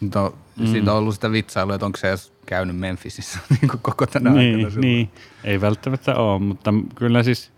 [0.00, 0.66] No, mm.
[0.66, 4.30] Siitä on ollut sitä vitsailua, että onko se edes käynyt Memphisissä niin kuin koko tänä
[4.30, 4.80] niin, aikana.
[4.80, 5.10] Niin,
[5.44, 7.52] ei välttämättä ole, mutta kyllä siis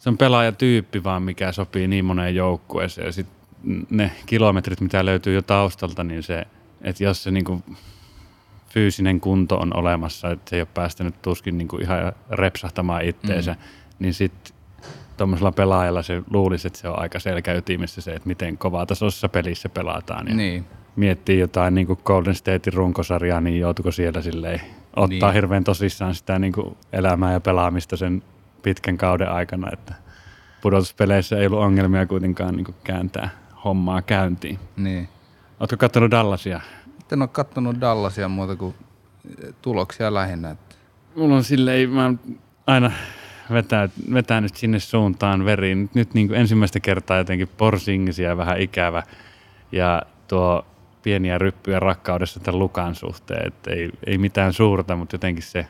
[0.00, 3.06] se on pelaajatyyppi vaan, mikä sopii niin moneen joukkueeseen.
[3.06, 3.36] Ja sitten
[3.90, 6.46] ne kilometrit, mitä löytyy jo taustalta, niin se,
[6.80, 7.64] että jos se niin kuin
[8.68, 13.52] fyysinen kunto on olemassa, että se ei ole päästänyt tuskin niin kuin ihan repsahtamaan itteensä,
[13.52, 13.58] mm.
[13.98, 14.57] niin sitten
[15.18, 19.68] tuommoisella pelaajalla se luulisi, että se on aika selkäytimessä se, että miten kovaa tasossa pelissä
[19.68, 20.28] pelataan.
[20.28, 20.64] Ja niin
[20.96, 24.60] miettii jotain niin kuin Golden Statein runkosarjaa, niin joutuiko siellä silleen
[24.96, 25.34] ottaa niin.
[25.34, 28.22] hirveän tosissaan sitä niin kuin elämää ja pelaamista sen
[28.62, 29.94] pitkän kauden aikana, että
[30.60, 33.30] pudotuspeleissä ei ollut ongelmia kuitenkaan niin kuin kääntää
[33.64, 34.58] hommaa käyntiin.
[34.76, 35.08] Niin.
[35.60, 36.60] Oletko katsonut Dallasia?
[37.12, 38.74] En ole katsonut Dallasia muuta kuin
[39.62, 40.50] tuloksia lähinnä.
[40.50, 40.76] Että.
[41.16, 42.14] Mulla on silleen, mä
[42.66, 42.90] aina
[43.52, 45.90] vetää, vetänyt sinne suuntaan veriin.
[45.94, 49.02] Nyt niin kuin ensimmäistä kertaa jotenkin porsingisia vähän ikävä.
[49.72, 50.66] Ja tuo
[51.02, 53.46] pieniä ryppyjä rakkaudessa tämän Lukan suhteen.
[53.46, 55.66] Että ei, ei mitään suurta, mutta jotenkin se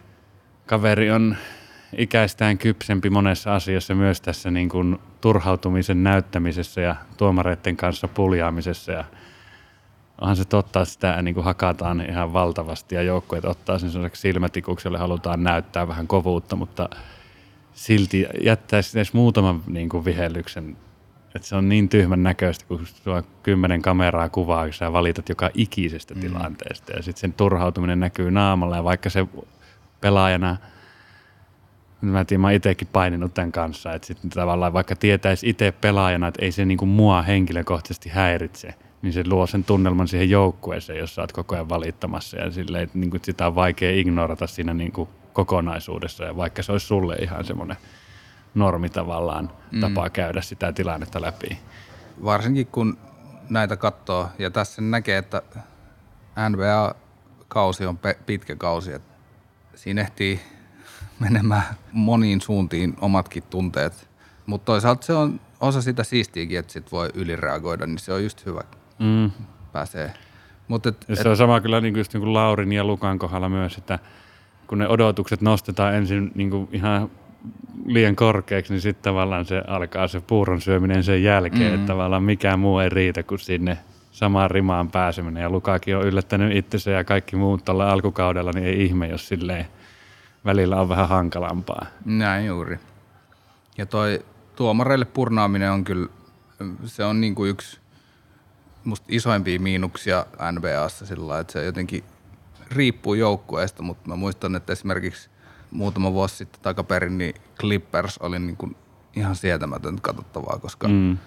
[0.66, 1.36] kaveri on
[1.96, 8.92] ikäistään kypsempi monessa asiassa myös tässä niin kuin turhautumisen näyttämisessä ja tuomareiden kanssa puljaamisessa.
[8.92, 9.04] Ja
[10.20, 14.98] onhan se totta, että sitä niin kuin hakataan ihan valtavasti ja joukkueet ottaa sen silmätikukselle,
[14.98, 16.88] halutaan näyttää vähän kovuutta, mutta
[17.78, 20.76] silti jättäisi edes muutaman niin kuin vihellyksen
[21.34, 25.50] että se on niin tyhmän näköistä, kun sulla kymmenen kameraa kuvaa, kun sä valitat joka
[25.54, 26.20] ikisestä mm.
[26.20, 26.92] tilanteesta.
[26.92, 28.76] Ja sitten sen turhautuminen näkyy naamalla.
[28.76, 29.26] Ja vaikka se
[30.00, 30.56] pelaajana,
[32.00, 36.28] mä tiedän, mä oon itsekin paininut tämän kanssa, että sitten tavallaan vaikka tietäisi itse pelaajana,
[36.28, 41.14] että ei se niinku mua henkilökohtaisesti häiritse, niin se luo sen tunnelman siihen joukkueeseen, jos
[41.14, 45.08] sä oot koko ajan valittamassa ja silleen, että niinku sitä on vaikea ignorata siinä niinku
[45.38, 47.76] kokonaisuudessa ja vaikka se olisi sulle ihan semmoinen
[48.54, 49.80] normi tavallaan mm.
[49.80, 51.58] tapa käydä sitä tilannetta läpi.
[52.24, 52.98] Varsinkin kun
[53.50, 55.42] näitä katsoo, ja tässä näkee, että
[56.48, 59.14] NBA-kausi on pe- pitkä kausi, että
[59.74, 60.40] siinä ehtii
[61.24, 64.08] menemään moniin suuntiin omatkin tunteet.
[64.46, 68.46] Mutta toisaalta se on osa sitä siistiäkin, että sit voi ylireagoida, niin se on just
[68.46, 68.62] hyvä.
[68.98, 69.30] Mm.
[69.72, 70.14] Pääsee.
[70.68, 73.18] Mut et, et, se on sama kyllä niin kuin just niin kuin Laurin ja Lukan
[73.18, 73.98] kohdalla myös, että
[74.68, 77.10] kun ne odotukset nostetaan ensin niin kuin ihan
[77.86, 81.74] liian korkeaksi, niin sitten tavallaan se alkaa se puuron syöminen sen jälkeen, mm-hmm.
[81.74, 83.78] että tavallaan mikään muu ei riitä kuin sinne
[84.12, 85.42] samaan rimaan pääseminen.
[85.42, 89.66] Ja Lukakin on yllättänyt itsensä ja kaikki muut tuolla alkukaudella, niin ei ihme, jos silleen
[90.44, 91.86] välillä on vähän hankalampaa.
[92.04, 92.78] Näin juuri.
[93.78, 94.24] Ja toi
[94.56, 96.08] tuomareille purnaaminen on kyllä,
[96.84, 97.78] se on niin kuin yksi
[98.84, 102.04] musta isoimpia miinuksia NBAssa sillä lailla, että se jotenkin
[102.72, 105.30] riippuu joukkueesta, mutta mä muistan, että esimerkiksi
[105.70, 108.76] muutama vuosi sitten takaperin, niin Clippers oli niin kuin
[109.16, 111.18] ihan sietämätöntä katsottavaa, koska Mm.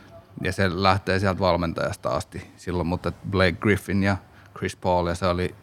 [0.44, 4.18] ja se lähtee sieltä valmentajasta asti silloin, mutta Blake Griffin ja
[4.58, 5.56] Chris Paul ja se oli,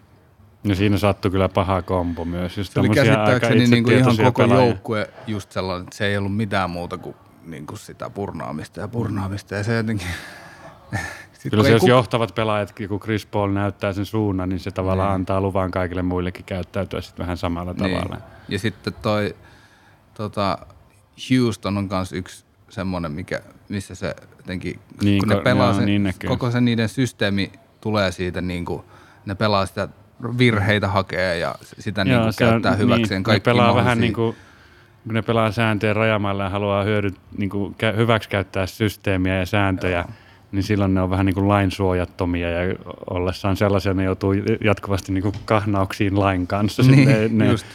[0.64, 2.59] Ja siinä sattui kyllä paha kompo myös.
[2.59, 4.67] Just se oli käsittääkseni niin kuin ihan koko pelaajia.
[4.67, 8.88] joukkue just sellainen, että se ei ollut mitään muuta kuin, niin kuin sitä purnaamista ja
[8.88, 10.09] purnaamista ja se jotenkin...
[11.49, 14.71] Sit Kyllä se, jos ku- johtavat pelaajat, kun Chris Paul näyttää sen suunnan, niin se
[14.71, 18.15] tavallaan antaa luvan kaikille muillekin käyttäytyä sitten vähän samalla tavalla.
[18.17, 18.23] Niin.
[18.49, 19.37] Ja sitten toi
[20.15, 20.59] tota,
[21.31, 25.75] Houston on myös yksi semmoinen, mikä, missä se jotenkin, Niin, kun ne ko- pelaa joo,
[25.75, 26.29] sen, niin näkyy.
[26.29, 28.83] koko se niiden systeemi tulee siitä, niin kuin,
[29.27, 29.89] ne pelaa sitä
[30.39, 34.01] virheitä hakee ja sitä niin kuin se on- käyttää hyväkseen niin, kaikki ne pelaa vähän
[34.01, 34.37] niin kuin,
[35.05, 40.05] kun ne pelaa sääntöjen rajamailla ja haluaa hyödy, niin kuin, kä- hyväksikäyttää systeemiä ja sääntöjä,
[40.53, 42.75] niin silloin ne on vähän niin kuin lainsuojattomia ja
[43.11, 44.33] ollessaan sellaisia ne joutuu
[44.65, 46.83] jatkuvasti niin kuin kahnauksiin lain kanssa.
[46.83, 47.67] Niin, Sitten ne, just.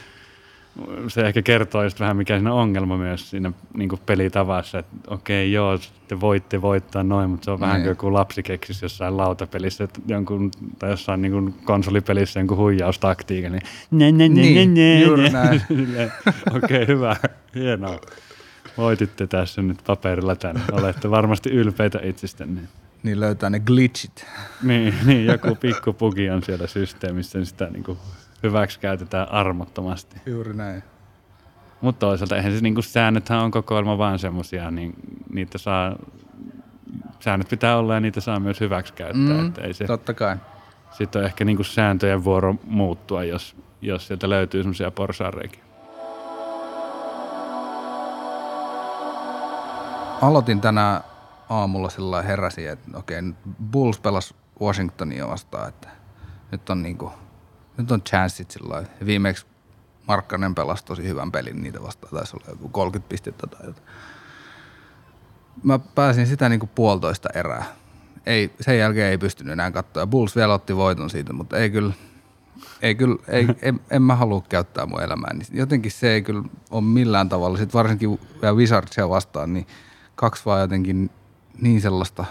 [1.08, 4.96] se ehkä kertoo just vähän mikä siinä on ongelma myös siinä niin kuin pelitavassa, että
[5.08, 7.84] okei joo, te voitte voittaa noin, mutta se on vähän Niin.
[7.84, 13.52] kuin joku lapsi keksisi jossain lautapelissä että jonkun, tai jossain niin kuin konsolipelissä jonkun huijaustaktiikan,
[13.52, 15.44] niin nä, nä, nä, Niin, nä, nä, juuri nä.
[15.44, 15.62] näin.
[15.68, 16.12] Silleen,
[16.56, 17.16] Okei, hyvä,
[17.56, 18.00] hienoa.
[18.78, 20.62] Voititte tässä nyt paperilla tänne.
[20.72, 22.62] Olette varmasti ylpeitä itsestänne.
[23.04, 24.26] Niin löytää ne glitchit.
[24.64, 27.98] Niin, niin joku pikku puki on siellä systeemissä, niin sitä niin kuin
[28.44, 30.16] hyväksi käytetään armottomasti.
[30.26, 30.84] Juuri näin.
[31.82, 34.94] Mutta toisaalta eihän se niinku säännöthän on kokoelma vaan semmosia, niin
[35.34, 35.96] niitä saa,
[37.20, 39.38] säännöt pitää olla ja niitä saa myös hyväksi käyttää.
[39.42, 40.38] Mm, että ei se, Totta kai.
[40.92, 45.64] sitten on ehkä niinku sääntöjen vuoro muuttua, jos, jos sieltä löytyy semmoisia porsaanreikiä.
[50.24, 51.04] Aloitin tänään
[51.50, 53.36] aamulla sillä heräsin, että okei, nyt
[53.72, 55.90] Bulls pelas Washingtonia vastaan, että
[56.52, 57.12] nyt on niinku,
[57.78, 59.46] nyt on chanssit sillä Viimeksi
[60.08, 63.88] Markkanen pelasi tosi hyvän pelin niitä vastaan, taisi olla joku 30 pistettä tai jotain.
[65.64, 67.66] Mä pääsin sitä niinku puolitoista erää.
[68.26, 70.08] Ei, sen jälkeen ei pystynyt enää katsoa.
[70.08, 71.94] Bulls vielä otti voiton siitä, mutta ei kyllä,
[72.82, 75.34] ei kyllä, ei, en, en mä halua käyttää mun elämää.
[75.34, 77.58] Niin jotenkin se ei kyllä ole millään tavalla.
[77.58, 78.20] Sitten varsinkin
[78.56, 79.68] Wizardsia vastaan, niin
[80.16, 81.10] kaksi vaan jotenkin
[81.62, 82.26] niin sellaista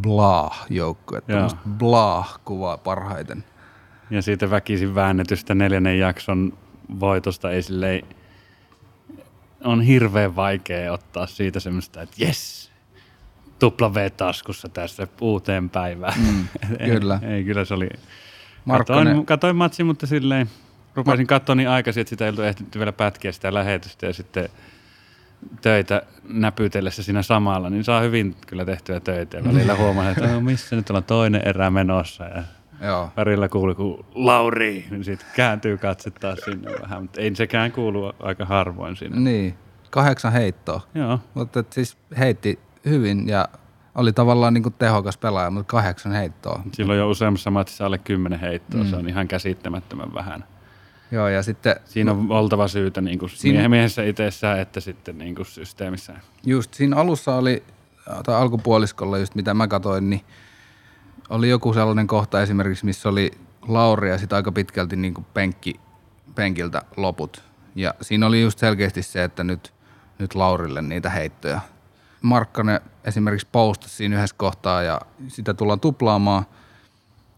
[0.00, 1.32] blah joukkuetta.
[1.32, 1.38] Joo.
[1.38, 3.44] Tämmöistä blah kuvaa parhaiten.
[4.10, 6.58] Ja siitä väkisin väännetystä neljännen jakson
[7.00, 8.02] voitosta ei silleen,
[9.64, 12.72] on hirveän vaikea ottaa siitä semmoista, että jes,
[13.58, 16.20] tupla V taskussa tässä uuteen päivään.
[16.20, 16.46] Mm,
[16.94, 17.18] kyllä.
[17.22, 17.88] ei, ei, kyllä se oli.
[18.68, 20.50] Katoin, katoin matsin, mutta silleen
[20.94, 24.48] rupesin katsoa niin aikaisin, että sitä ei ollut ehtinyt vielä pätkiä sitä lähetystä ja sitten
[25.60, 30.40] töitä näpytellessä siinä samalla, niin saa hyvin kyllä tehtyä töitä ja välillä huomaa, että no,
[30.40, 32.42] missä nyt ollaan toinen erä menossa ja
[32.82, 33.10] Joo.
[33.16, 38.12] välillä kuuluu kun Lauri, niin sitten kääntyy katse taas sinne vähän, mutta ei sekään kuulu
[38.20, 39.20] aika harvoin siinä.
[39.20, 39.54] Niin,
[39.90, 40.80] kahdeksan heittoa.
[40.94, 43.48] Joo, Mutta siis heitti hyvin ja
[43.94, 46.62] oli tavallaan niin kuin tehokas pelaaja, mutta kahdeksan heittoa.
[46.72, 48.90] silloin jo useammassa matsissa alle kymmenen heittoa, mm.
[48.90, 50.44] se on ihan käsittämättömän vähän.
[51.12, 53.68] Joo, ja sitten Siinä on oltava syytä niin kuin Siinä- Siinä...
[53.68, 56.12] miehessä itsessään että sitten niin kuin systeemissä.
[56.46, 57.62] just siinä alussa oli,
[58.24, 60.20] tai alkupuoliskolla just mitä mä katsoin, niin
[61.28, 63.30] oli joku sellainen kohta esimerkiksi, missä oli
[63.68, 65.80] Lauri ja sitten aika pitkälti niin kuin penkki,
[66.34, 67.42] penkiltä loput.
[67.74, 69.72] Ja siinä oli just selkeästi se, että nyt,
[70.18, 71.60] nyt Laurille niitä heittoja.
[72.22, 76.44] Markkanen esimerkiksi postasi siinä yhdessä kohtaa ja sitä tullaan tuplaamaan.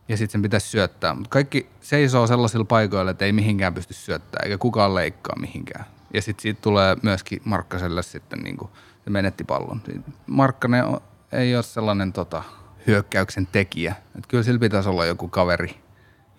[0.08, 1.14] Ja sitten sen pitäisi syöttää.
[1.14, 5.84] Mutta kaikki seisoo sellaisilla paikoilla, että ei mihinkään pysty syöttämään, eikä kukaan leikkaa mihinkään.
[6.14, 8.70] Ja sitten siitä tulee myöskin Markkaselle sitten niin kuin
[9.04, 9.82] se menetti pallon.
[10.26, 10.84] Markkanen
[11.32, 12.42] ei ole sellainen tota,
[12.86, 13.94] hyökkäyksen tekijä.
[14.18, 15.80] Et kyllä sillä pitäisi olla joku kaveri,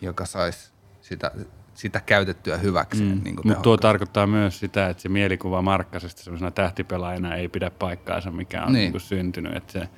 [0.02, 1.32] joka saisi sitä,
[1.74, 3.18] sitä käytettyä hyväkseen.
[3.18, 3.22] Mm.
[3.24, 8.32] Niin Mutta tuo tarkoittaa myös sitä, että se mielikuva Markkasesta sellaisena tähtipelaajana ei pidä paikkaansa,
[8.32, 8.82] mikä on Niin.
[8.82, 8.92] niin.
[8.92, 9.56] Niin syntynyt.
[9.56, 9.90] Että se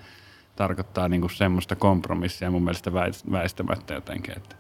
[0.58, 4.38] tarkoittaa niin semmoista kompromissia mun mielestä väist- väistämättä jotenkin.
[4.38, 4.56] Että.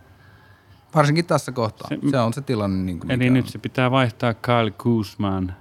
[0.95, 1.87] Varsinkin tässä kohtaa.
[1.89, 2.83] Se, Se- on se tilanne.
[2.83, 3.51] Niin kuin Eli nyt on.
[3.51, 5.55] se pitää vaihtaa Kyle Kuzman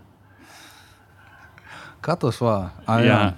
[2.00, 2.70] Katos vaan.
[2.86, 3.32] Ai ja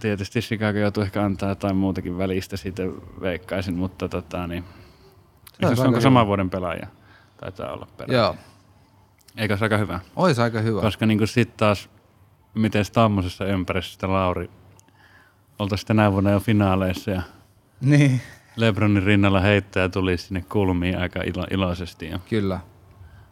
[0.00, 2.82] tietysti Chicago joutuu ehkä antaa jotain muutakin välistä siitä
[3.20, 4.64] veikkaisin, mutta tota niin.
[5.60, 6.86] Se aika onko saman vuoden pelaaja?
[7.36, 8.18] Taitaa olla pelaaja.
[8.18, 8.36] Joo.
[9.36, 10.00] Eikö se aika hyvä?
[10.16, 10.80] Ois aika hyvä.
[10.80, 11.90] Koska niin sitten taas,
[12.54, 14.50] miten tämmöisessä ympäristössä Lauri
[15.58, 17.22] oltaisiin tänä vuonna jo finaaleissa ja
[17.80, 18.20] Niin,
[18.56, 22.08] Lebronin rinnalla heittäjä tuli sinne kulmiin aika ilo- iloisesti.
[22.08, 22.60] Ja kyllä.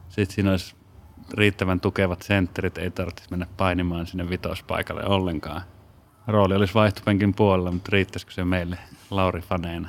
[0.09, 0.75] sitten siinä olisi
[1.35, 5.63] riittävän tukevat sentterit, ei tarvitsisi mennä painimaan sinne vitospaikalle ollenkaan.
[6.27, 8.79] Rooli olisi vaihtopenkin puolella, mutta riittäisikö se meille
[9.11, 9.89] Lauri-faneina?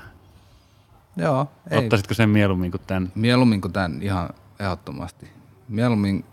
[1.18, 1.78] Joo, ei.
[1.78, 3.12] Ottaisitko sen mieluummin kuin tämän?
[3.16, 5.30] Mieluummin kuin tämän ihan ehdottomasti.
[5.70, 6.26] Mieluummin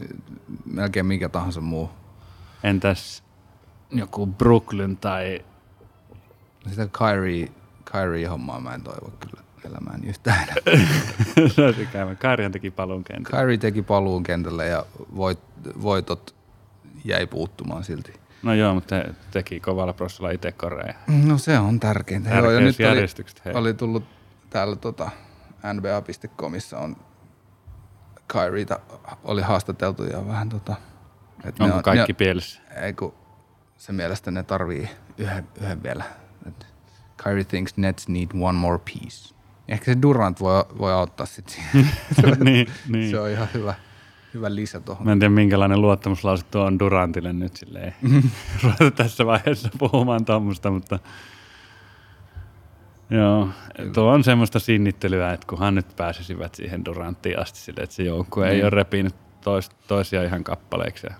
[0.00, 0.08] eh,
[0.64, 1.90] melkein mikä tahansa muu.
[2.62, 3.22] Entäs
[3.90, 5.44] joku Brooklyn tai
[6.70, 7.48] Sitä Kyrie,
[7.92, 10.48] Kyrie hommaa mä en toivo kyllä elämään yhtään.
[11.82, 12.14] ikävä.
[12.14, 13.40] Karjan teki paluun kentällä.
[13.40, 15.38] Kyrie teki paluun kentälle ja voit,
[15.82, 16.34] voitot
[17.04, 18.12] jäi puuttumaan silti.
[18.42, 20.94] No joo, mutta he teki kovalla prosessilla itse Korea.
[21.24, 22.30] No se on tärkeintä.
[22.30, 24.04] Joo, ja nyt oli, oli tullut
[24.50, 25.10] täällä tota,
[25.74, 26.96] nba.comissa on
[28.28, 28.78] Kyrieta
[29.24, 30.76] oli haastateltu ja vähän tota...
[31.44, 32.60] et ne Onko on- kaikki ne, pielessä?
[32.82, 33.14] Ei kun
[33.78, 36.04] se mielestä ne tarvii yhden, yhden vielä.
[36.48, 36.66] Et
[37.24, 39.34] Kyrie thinks Nets need one more piece.
[39.68, 41.90] Ehkä se Durant voi, voi auttaa sit siihen.
[42.44, 43.10] niin, niin.
[43.10, 43.74] Se on ihan hyvä,
[44.34, 45.06] hyvä lisä tuohon.
[45.06, 47.94] Mä en tiedä, minkälainen luottamuslause tuo on Durantille nyt silleen.
[48.62, 50.98] Ruveta tässä vaiheessa puhumaan tuommoista, mutta
[53.10, 53.48] joo,
[53.94, 58.48] tuo on semmoista sinnittelyä, että kunhan nyt pääsisivät siihen Duranttiin asti sille, että se joukkue
[58.48, 58.64] ei Niin.
[58.64, 61.06] ole repinyt tois, toisia ihan kappaleiksi.
[61.10, 61.14] Ja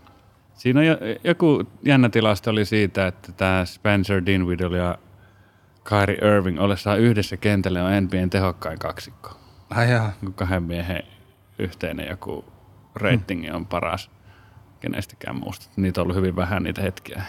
[0.57, 4.99] Siinä on jo, joku jännä tilasto oli siitä, että tämä Spencer Dinwiddie ja
[5.85, 9.37] Kyrie Irving ollessaan yhdessä kentälle on NBAn tehokkain kaksikko
[9.71, 10.13] Ai jaa.
[10.21, 11.03] kun kahden miehen
[11.59, 12.45] yhteinen joku
[12.95, 14.11] ratingi on paras
[14.81, 15.67] kenestäkään muusta.
[15.77, 17.23] Niitä on ollut hyvin vähän niitä hetkiä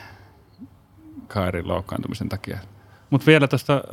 [1.28, 2.58] Kairin loukkaantumisen takia.
[3.10, 3.84] Mutta vielä tuosta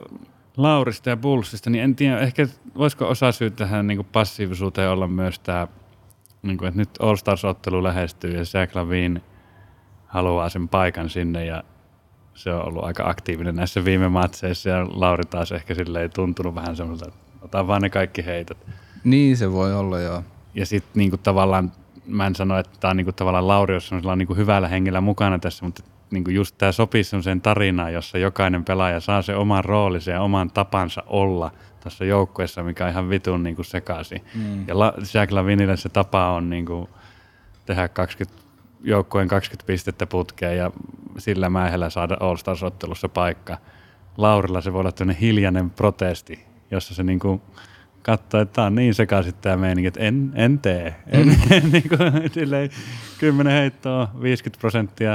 [0.57, 5.39] Laurista ja Bullsista, niin en tiedä, ehkä voisiko osa syy tähän niin passiivisuuteen olla myös
[5.39, 5.69] tämä,
[6.45, 9.23] niin kuin, että nyt All Stars-ottelu lähestyy ja Zach Lavin
[10.07, 11.63] haluaa sen paikan sinne ja
[12.35, 16.55] se on ollut aika aktiivinen näissä viime matseissa ja Lauri taas ehkä sille ei tuntunut
[16.55, 18.59] vähän semmoiselta, että ota vaan ne kaikki heitot.
[19.05, 20.23] Niin se voi olla joo.
[20.55, 21.73] Ja sitten niinku tavallaan,
[22.07, 25.39] mä en sano, että tämä on niinku tavallaan Lauri olisi semmoisella niinku hyvällä hengellä mukana
[25.39, 30.11] tässä, mutta niinku just tämä sopii semmoiseen tarinaan, jossa jokainen pelaaja saa se oman roolinsa
[30.11, 34.25] ja oman tapansa olla tässä joukkueessa, mikä on ihan vitun niinku sekaisin.
[34.35, 34.69] Mm.
[34.69, 36.91] Ja La- Jack Lavinille se tapa on niinku
[37.67, 38.43] tehdä 20,
[38.81, 40.71] joukkueen 20 pistettä putkeen ja
[41.19, 43.59] sillä mäihellä saada All Stars-ottelussa paikka.
[44.17, 47.43] Laurilla se voi olla tämmöinen hiljainen protesti, jossa se niinku
[48.05, 50.95] katsoo, että tämä on niin sekaisin tämä meininki, että en, en tee.
[51.07, 52.01] En, en, niin kuin,
[52.35, 52.71] silleen,
[53.19, 55.13] 10 heittoa, 50 prosenttia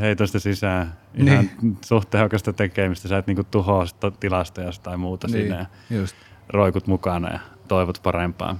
[0.00, 0.92] heitosta sisään.
[1.14, 1.78] Ihan niin.
[1.84, 3.08] suht tehokasta tekemistä.
[3.08, 3.84] Sä et niin kuin tuhoa
[4.20, 5.48] tilastoja tai muuta niin.
[5.48, 6.16] ja just.
[6.48, 8.58] Roikut mukana ja toivot parempaa.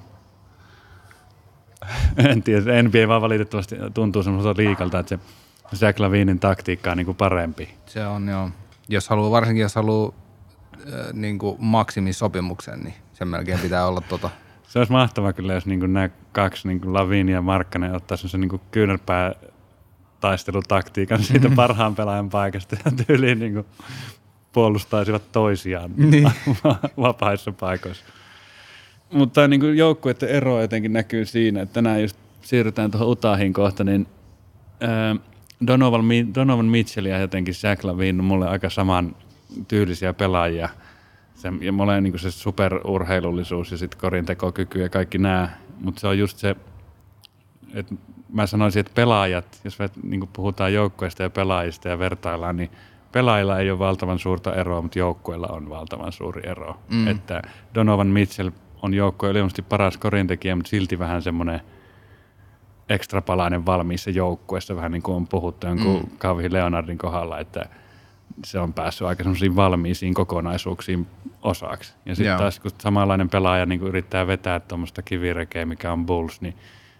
[2.30, 5.18] En tiedä, NBA vaan valitettavasti tuntuu semmoiselta liikalta, että
[5.70, 7.74] se Zach Lavinin taktiikka on niin kuin parempi.
[7.86, 8.50] Se on joo.
[8.88, 10.12] Jos haluaa, varsinkin jos haluaa
[10.74, 14.30] äh, niin kuin maksimisopimuksen, niin sen melkein pitää olla tota.
[14.68, 18.60] Se olisi mahtavaa kyllä, jos niin nämä kaksi, niin Lavini ja Markkanen, ottaa semmoisen niin
[18.70, 19.34] kyynärpää
[20.20, 23.66] taistelutaktiikan siitä parhaan pelaajan paikasta ja tyyliin niin kuin
[24.52, 26.30] puolustaisivat toisiaan Niin.
[27.00, 28.04] vapaissa paikoissa.
[29.12, 33.84] Mutta niin kuin joukkueiden ero jotenkin näkyy siinä, että tänään just siirrytään tuohon Utahin kohta,
[33.84, 34.06] niin
[35.66, 36.04] Donovan,
[36.34, 39.16] Donovan Mitchell ja jotenkin Zach Lavin on mulle aika saman
[39.68, 40.68] tyylisiä pelaajia.
[41.40, 45.48] Se, ja mulle niin se superurheilullisuus ja sitten korintekokyky ja kaikki nämä,
[45.80, 46.56] mutta se on just se,
[47.74, 47.94] että
[48.32, 52.70] mä sanoisin, että pelaajat, jos me niin puhutaan joukkueista ja pelaajista ja vertaillaan, niin
[53.12, 56.80] pelaajilla ei ole valtavan suurta eroa, mutta joukkueilla on valtavan suuri ero.
[56.90, 57.08] Mm.
[57.08, 57.42] Että
[57.74, 58.50] Donovan Mitchell
[58.82, 61.60] on joukkueen ilmeisesti paras korintekijä, mutta silti vähän semmoinen
[62.88, 66.16] ekstrapalainen valmiissa joukkueessa, vähän niin kuin on puhuttu jonkun mm.
[66.18, 67.64] Kavhi Leonardin kohdalla, että
[68.44, 71.06] se on päässyt aika semmoisiin valmiisiin kokonaisuuksiin
[71.42, 71.94] osaksi.
[72.06, 76.54] Ja sitten taas kun samanlainen pelaaja niin yrittää vetää tuommoista kivirekeä, mikä on Bulls, niin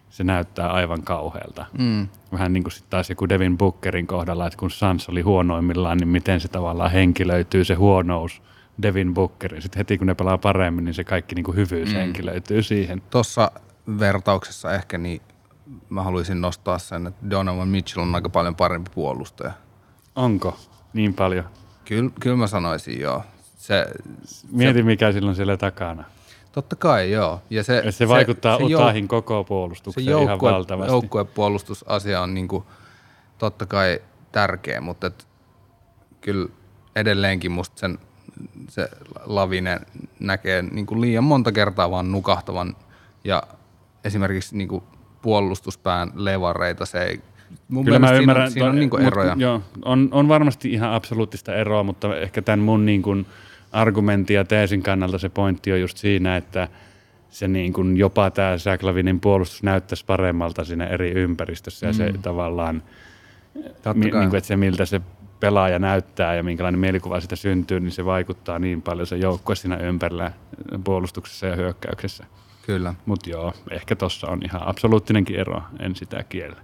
[0.09, 1.65] se näyttää aivan kauhealta.
[1.77, 2.07] Mm.
[2.31, 6.07] Vähän niin kuin sitten taas joku Devin Bookerin kohdalla, että kun Suns oli huonoimmillaan, niin
[6.07, 8.41] miten se tavallaan henkilöityy se huonous
[8.81, 9.61] Devin Bookerin.
[9.61, 11.95] Sitten heti kun ne pelaa paremmin, niin se kaikki niin kuin hyvyys mm.
[11.95, 13.01] henkilöityy siihen.
[13.09, 13.51] Tuossa
[13.99, 15.21] vertauksessa ehkä niin
[15.89, 19.51] mä haluaisin nostaa sen, että Donovan Mitchell on aika paljon parempi puolustaja.
[20.15, 20.57] Onko
[20.93, 21.45] niin paljon?
[21.85, 23.23] Kyllä, kyllä mä sanoisin joo.
[23.57, 23.85] Se,
[24.51, 26.03] Mieti, mikä silloin siellä takana.
[26.51, 27.41] totta kai joo.
[27.49, 30.91] Ja se, Se, se vaikuttaa se, se Utahin koko se puolustukseen ihan joukkue, valtavasti.
[30.91, 32.65] joukkuepuolustusasia on niinku
[33.37, 34.01] totta kai
[34.31, 35.27] tärkeä, mutta et
[36.21, 36.47] kyllä
[36.95, 37.99] edelleenkin musta sen,
[38.69, 38.89] se
[39.25, 39.79] Lavinen
[40.19, 42.75] näkee niinku liian monta kertaa vaan nukahtavan
[43.23, 43.43] ja
[44.03, 44.83] esimerkiksi niinku
[45.21, 47.21] puolustuspään levareita se ei,
[47.67, 48.51] mun Kyllä mä ymmärrän.
[48.51, 49.35] siinä on, siinä on niinku mut- eroja.
[49.39, 53.25] Joo, on, on varmasti ihan absoluuttista eroa, mutta ehkä tämän mun niin kuin
[53.71, 56.67] argumentin ja teesin kannalta se pointti on just siinä, että
[57.29, 62.83] se niin kuin jopa tämä Säklavinin puolustus näyttäisi paremmalta siinä eri ympäristössä ja se tavallaan,
[63.93, 65.01] mi, niin kuin, että se miltä se
[65.39, 69.77] pelaaja näyttää ja minkälainen mielikuva sitä syntyy, niin se vaikuttaa niin paljon se joukkue siinä
[69.77, 70.31] ympärillä
[70.83, 72.25] puolustuksessa ja hyökkäyksessä.
[72.65, 72.93] Kyllä.
[73.05, 76.61] Mutta joo, ehkä tossa on ihan absoluuttinenkin ero, en sitä kiellä.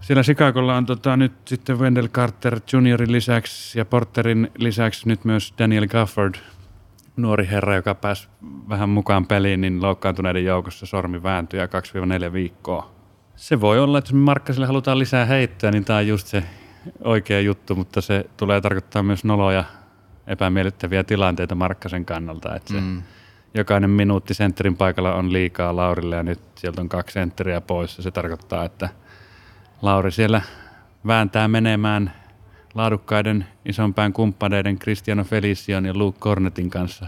[0.00, 5.54] Siellä Chicagolla on tota, nyt sitten Wendell Carter juniorin lisäksi ja Porterin lisäksi nyt myös
[5.58, 6.34] Daniel Gafford,
[7.16, 8.28] nuori herra, joka pääsi
[8.68, 11.66] vähän mukaan peliin, niin loukkaantuneiden joukossa sormi vääntyi ja
[12.28, 12.90] 2-4 viikkoa.
[13.36, 16.42] Se voi olla, että jos Markkaselle halutaan lisää heittää, niin tämä on just se
[17.04, 19.64] oikea juttu, mutta se tulee tarkoittaa myös noloja
[20.26, 22.54] epämiellyttäviä tilanteita Markkasen kannalta.
[22.56, 23.02] Että se, Mm.
[23.54, 27.96] jokainen minuutti sentterin paikalla on liikaa Laurille ja nyt sieltä on kaksi sentteriä pois.
[27.96, 28.88] Ja se tarkoittaa, että
[29.82, 30.42] Lauri siellä
[31.06, 32.12] vääntää menemään
[32.74, 37.06] laadukkaiden isompään kumppaneiden Cristiano Felicion ja Luke Cornetin kanssa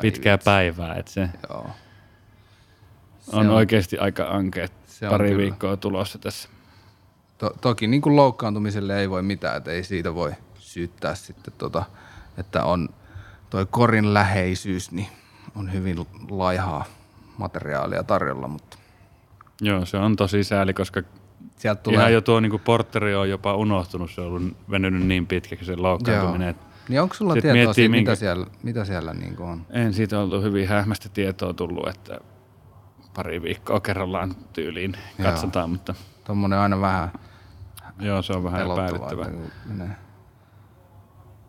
[0.00, 0.94] pitkää päivää.
[0.94, 1.70] Että se Joo.
[3.20, 5.42] Se on, oikeasti aika ankeet se on pari kyllä.
[5.42, 6.48] viikkoa tulossa tässä.
[7.38, 11.84] To, toki niin kuin loukkaantumiselle ei voi mitään, että ei siitä voi syyttää sitten, tota,
[12.38, 12.88] että on
[13.50, 15.08] toi korin läheisyys, niin
[15.54, 16.84] on hyvin laihaa
[17.38, 18.78] materiaalia tarjolla, mutta
[19.60, 21.02] Joo, se on tosi sääli, koska
[21.56, 21.98] sieltä Tulee.
[21.98, 25.76] ihan jo tuo niin porteri on jopa unohtunut, se on ollut venynyt niin pitkäksi se
[25.76, 26.48] loukkaantuminen.
[26.48, 29.66] että Niin onko sulla Sit tietoa siitä, minkä- mitä siellä, mitä siellä niin kuin on?
[29.70, 32.18] En siitä ollut hyvin hähmästä tietoa tullut, että
[33.14, 35.30] pari viikkoa kerrallaan tyyliin Joo.
[35.30, 35.94] katsotaan, mutta
[36.24, 37.08] Tuommoinen aina vähän
[38.00, 39.30] joo, se on vähän epäilyttävää.
[39.66, 39.90] menee.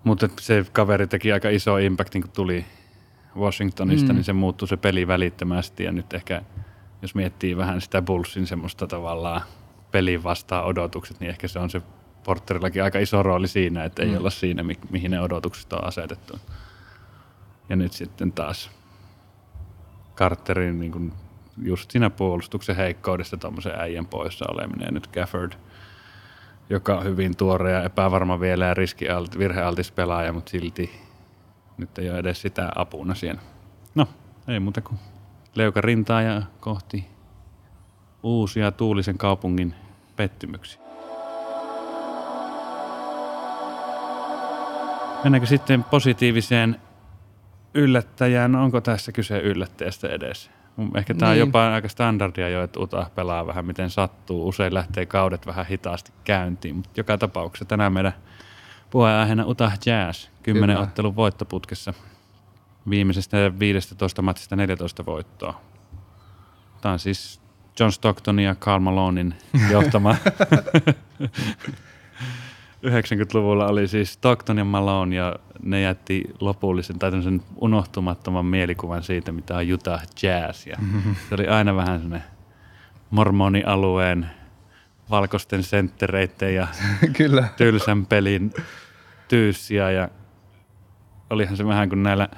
[0.03, 2.65] Mutta se kaveri teki aika iso impactin, kun tuli
[3.37, 4.15] Washingtonista, mm.
[4.15, 6.41] niin se muuttui se peli välittömästi ja nyt ehkä,
[7.01, 9.41] jos miettii vähän sitä Bullsin semmoista tavallaan
[9.91, 11.81] pelin vastaan odotukset, niin ehkä se on se
[12.23, 14.17] Porterillakin aika iso rooli siinä, että ei Mm.
[14.17, 16.39] olla siinä, mi- mihin ne odotukset on asetettu.
[17.69, 18.71] Ja nyt sitten taas
[20.15, 21.13] Carterin niin kuin
[21.63, 25.51] just siinä puolustuksen heikkoudessa tuommoisen äijän poissa oleminen ja nyt Gafford,
[26.69, 30.91] joka on hyvin tuore ja epävarma vielä ja riskialt, virhealtis pelaaja, mutta silti
[31.77, 33.41] nyt ei ole edes sitä apuna siellä.
[33.95, 34.07] No,
[34.47, 34.99] ei muuta kuin
[35.55, 37.07] leuka rintaa ja kohti
[38.27, 39.73] uusia tuulisen kaupungin
[40.15, 40.81] pettymyksiä.
[45.23, 46.81] Mennäänkö sitten positiiviseen
[47.73, 48.55] yllättäjään?
[48.55, 50.49] Onko tässä kyse yllättäjästä edes?
[50.95, 51.47] Ehkä tämä on Niin.
[51.47, 54.47] jopa aika standardia jo, että Utah pelaa vähän miten sattuu.
[54.47, 58.13] Usein lähtee kaudet vähän hitaasti käyntiin, mutta joka tapauksessa tänään meidän
[58.89, 60.27] puheenaiheena Utah Jazz.
[60.43, 60.87] 10 Kyllä.
[60.87, 61.93] ottelun voittoputkessa.
[62.89, 65.61] Viimeisestä 15 matsista 14 voittoa.
[66.81, 67.41] Tämä on siis
[67.79, 69.33] John Stockton ja Karl Malonin
[69.71, 70.15] johtama
[72.85, 79.31] 90-luvulla oli siis Stockton ja Malone ja ne jätti lopullisen tai tämmöisen unohtumattoman mielikuvan siitä,
[79.31, 80.67] mitä on Utah Jazz.
[80.67, 80.77] Ja
[81.29, 82.27] se oli aina vähän semmoinen
[83.09, 84.29] mormonialueen
[85.09, 86.67] valkoisten senttereiden ja
[87.17, 87.47] Kyllä.
[87.57, 88.53] tylsän pelin
[89.27, 90.09] tyyssiä ja
[91.29, 92.29] olihan se vähän kuin näillä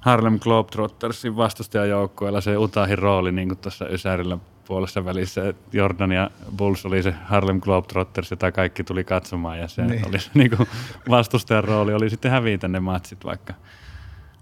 [0.00, 4.38] Harlem Globetrottersin vastustajajoukkueella se Utahin rooli niin kuin tuossa Ysärillä
[4.68, 5.54] puolessa välissä.
[5.72, 10.08] Jordan ja Bulls oli se Harlem Globetrotters, jota kaikki tuli katsomaan ja se Niin.
[10.08, 10.68] oli se niin kuin
[11.08, 13.54] vastustajan rooli, oli sitten hävitä ne matsit vaikka.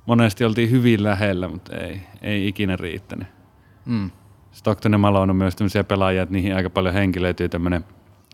[0.06, 3.28] Monesti oltiin hyvin lähellä, mutta ei, ei ikinä riittänyt.
[3.84, 4.10] Mm.
[4.52, 7.84] Stockton ja Malone on myös tämmöisiä pelaajia, että niihin aika paljon henkilöityy tämmöinen,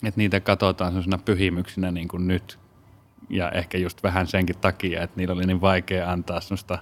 [0.05, 2.59] että niitä katsotaan sellaisena pyhimyksinä niin kuin nyt.
[3.30, 6.78] Ja ehkä just vähän senkin takia, että niillä oli niin vaikea antaa semmoista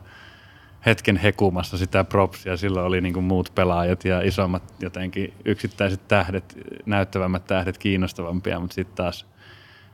[0.86, 2.56] hetken hekumassa sitä propsia.
[2.56, 8.74] Silloin oli niin kuin muut pelaajat ja isommat jotenkin yksittäiset tähdet, näyttävämmät tähdet kiinnostavampia, mutta
[8.74, 9.26] sitten taas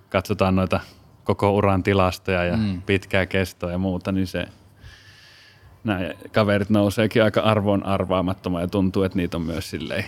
[0.09, 0.80] katsotaan noita
[1.24, 2.82] koko uran tilastoja ja mm.
[2.82, 4.49] pitkää kestoa ja muuta, niin se
[5.84, 6.01] nämä
[6.32, 10.05] kaverit nouseekin aika arvoon arvaamattomaan ja tuntuu, että niitä on myös silleen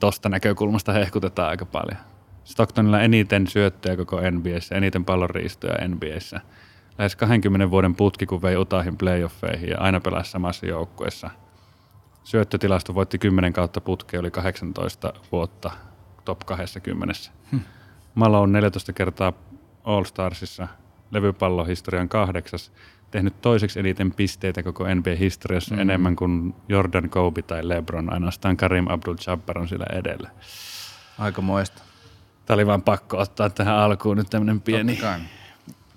[0.00, 1.98] tosta näkökulmasta hehkutetaan aika paljon.
[2.44, 6.40] Stocktonilla eniten syöttöjä koko NBAssä, eniten pallonriistoja NBAssä.
[6.98, 11.30] Lähes 20 vuoden putki, kun vei Utahin playoffeihin ja aina pelasi samassa joukkueessa.
[12.24, 15.70] Syöttötilasto voitti 10 kautta putkea, oli 18 vuotta
[16.24, 17.14] top 20.
[17.50, 17.60] Hmm.
[18.14, 19.32] Malo on 14 kertaa
[19.84, 20.68] All Starsissa,
[21.10, 22.72] levypallohistorian kahdeksas,
[23.10, 25.80] tehnyt toiseksi eniten pisteitä koko NBA-historiassa mm.
[25.80, 30.30] enemmän kuin Jordan Kobe tai LeBron, ainoastaan Karim Abdul-Jabbar on sillä edellä.
[31.18, 31.82] Aika moista.
[32.46, 34.98] Tämä oli vaan pakko ottaa tähän alkuun nyt tämmöinen pieni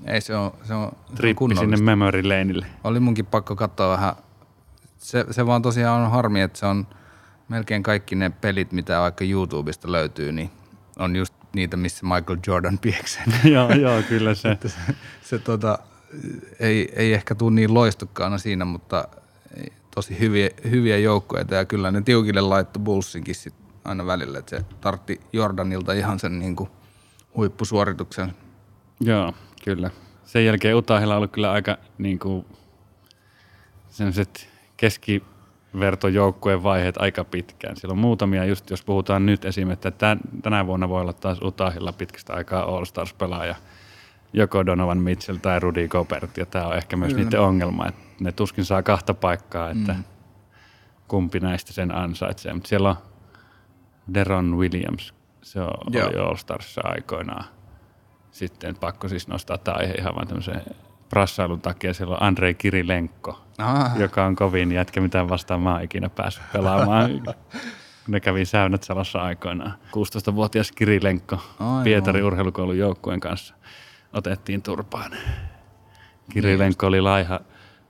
[0.05, 2.65] Ei se on, se on, trippi sinne memory laneille.
[2.83, 4.13] Oli munkin pakko katsoa vähän.
[4.97, 6.87] Se, se vaan tosiaan on harmi, että se on
[7.49, 10.49] melkein kaikki ne pelit, mitä vaikka YouTubesta löytyy, niin
[10.99, 13.23] on just niitä, missä Michael Jordan pieksee.
[13.53, 14.57] joo, joo, kyllä se.
[14.65, 15.79] se, se tota,
[16.59, 19.07] ei, ei ehkä tule niin loistukkaana siinä, mutta
[19.95, 24.65] tosi hyviä, hyviä joukkoja ja kyllä ne tiukille laittoi Bullsinkin sit aina välillä, että se
[24.81, 26.69] tartti Jordanilta ihan sen niin kuin
[27.35, 28.33] huippusuorituksen.
[28.99, 29.33] Joo,
[29.63, 29.89] kyllä.
[30.23, 32.45] Sen jälkeen Utahilla on ollut kyllä aika niin kuin,
[34.77, 37.77] keskivertojoukkueen vaiheet aika pitkään.
[37.77, 41.93] Siellä on muutamia, just jos puhutaan nyt esimerkiksi, että tänä vuonna voi olla taas Utahilla
[41.93, 43.55] pitkästä aikaa All Stars-pelaaja–
[44.33, 47.23] joko Donovan Mitchell tai Rudy Gobert, ja tämä on ehkä myös Kyllä.
[47.23, 50.03] niiden ongelma, että ne tuskin saa kahta paikkaa, että mm.
[51.07, 52.53] kumpi näistä sen ansaitsee.
[52.53, 52.97] Mutta siellä on
[54.13, 57.45] Deron Williams, se on, oli All Starsissa aikoinaan.
[58.39, 60.61] Sitten pakko siis nostaa tämä aihe ihan vain tämmöisen
[61.09, 61.93] prassailun takia.
[61.93, 63.97] Siellä on Andrei Kirilenko, ah.
[63.97, 67.11] joka on kovin jätkä, mitä vastaan mä oon ikinä päässyt pelaamaan.
[68.07, 69.73] ne kävi säynät salassa aikoinaan.
[69.87, 71.39] 16-vuotias Kirilenko
[71.83, 73.55] Pietari urheilukoulun joukkueen kanssa
[74.13, 75.11] otettiin turpaan.
[76.31, 77.39] Kirilenko oli laiha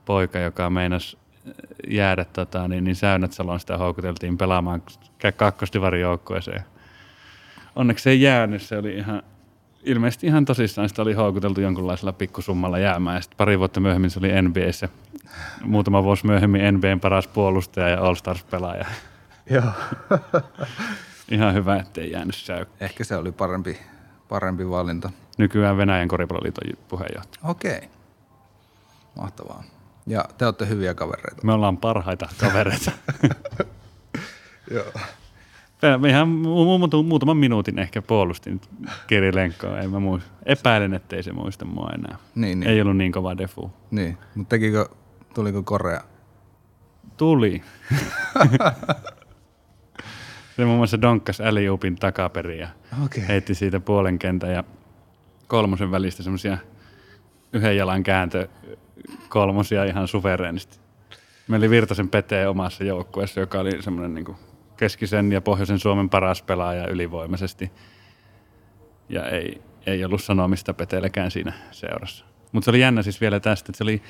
[0.04, 1.18] poika, joka meinasi
[1.88, 4.82] jäädä tota, niin, niin Säynätsalon sitä houkuteltiin pelaamaan
[5.36, 6.64] kakkostivarijoukkueeseen.
[7.76, 9.22] Onneksi se ei jäänyt, se oli ihan,
[9.84, 13.16] ilmeisesti ihan tosissaan sitä oli houkuteltu jonkunlaisella pikkusummalla jäämään.
[13.16, 14.88] Ja sitten pari vuotta myöhemmin se oli NBAssä.
[15.62, 18.86] Muutama vuosi myöhemmin NBAn paras puolustaja ja All-Stars-pelaaja.
[19.50, 19.72] Joo.
[21.30, 22.66] ihan hyvä, ettei jäänyt säy.
[22.80, 23.78] Ehkä se oli parempi,
[24.28, 25.10] parempi valinta
[25.40, 27.50] nykyään Venäjän koripalloliiton puheenjohtaja.
[27.50, 27.80] Okei.
[29.16, 29.64] Mahtavaa.
[30.06, 31.46] Ja te olette hyviä kavereita.
[31.46, 32.90] Me ollaan parhaita kavereita.
[34.74, 34.92] Joo.
[36.08, 36.28] Ihan
[37.04, 38.60] muutaman minuutin ehkä puolustin
[39.06, 39.78] Kirilenkoa.
[39.78, 40.30] En mä muista.
[40.46, 42.16] Epäilen, ettei se muista mua enää.
[42.34, 42.70] Niin, niin.
[42.70, 43.72] Ei ollut niin kova defu.
[43.90, 44.88] Niin, mutta tekikö,
[45.34, 46.00] tuliko Korea?
[47.16, 47.62] Tuli.
[50.56, 52.68] se muun muassa donkkas Äliupin takaperin ja
[53.04, 53.28] okay.
[53.28, 54.64] heitti siitä puolen kentän ja
[55.46, 56.58] kolmosen välistä semmoisia
[57.52, 58.48] yhden jalan kääntö
[59.28, 60.78] kolmosia ihan suvereenisti.
[61.48, 64.36] Meillä oli Virtasen Pete omassa joukkueessa, joka oli semmoinen niin
[64.80, 67.70] keskisen ja pohjoisen Suomen paras pelaaja ylivoimaisesti.
[69.08, 72.24] Ja ei, ei ollut sanomista Peteellekään siinä seurassa.
[72.52, 74.02] Mutta se oli jännä siis vielä tästä, että se oli,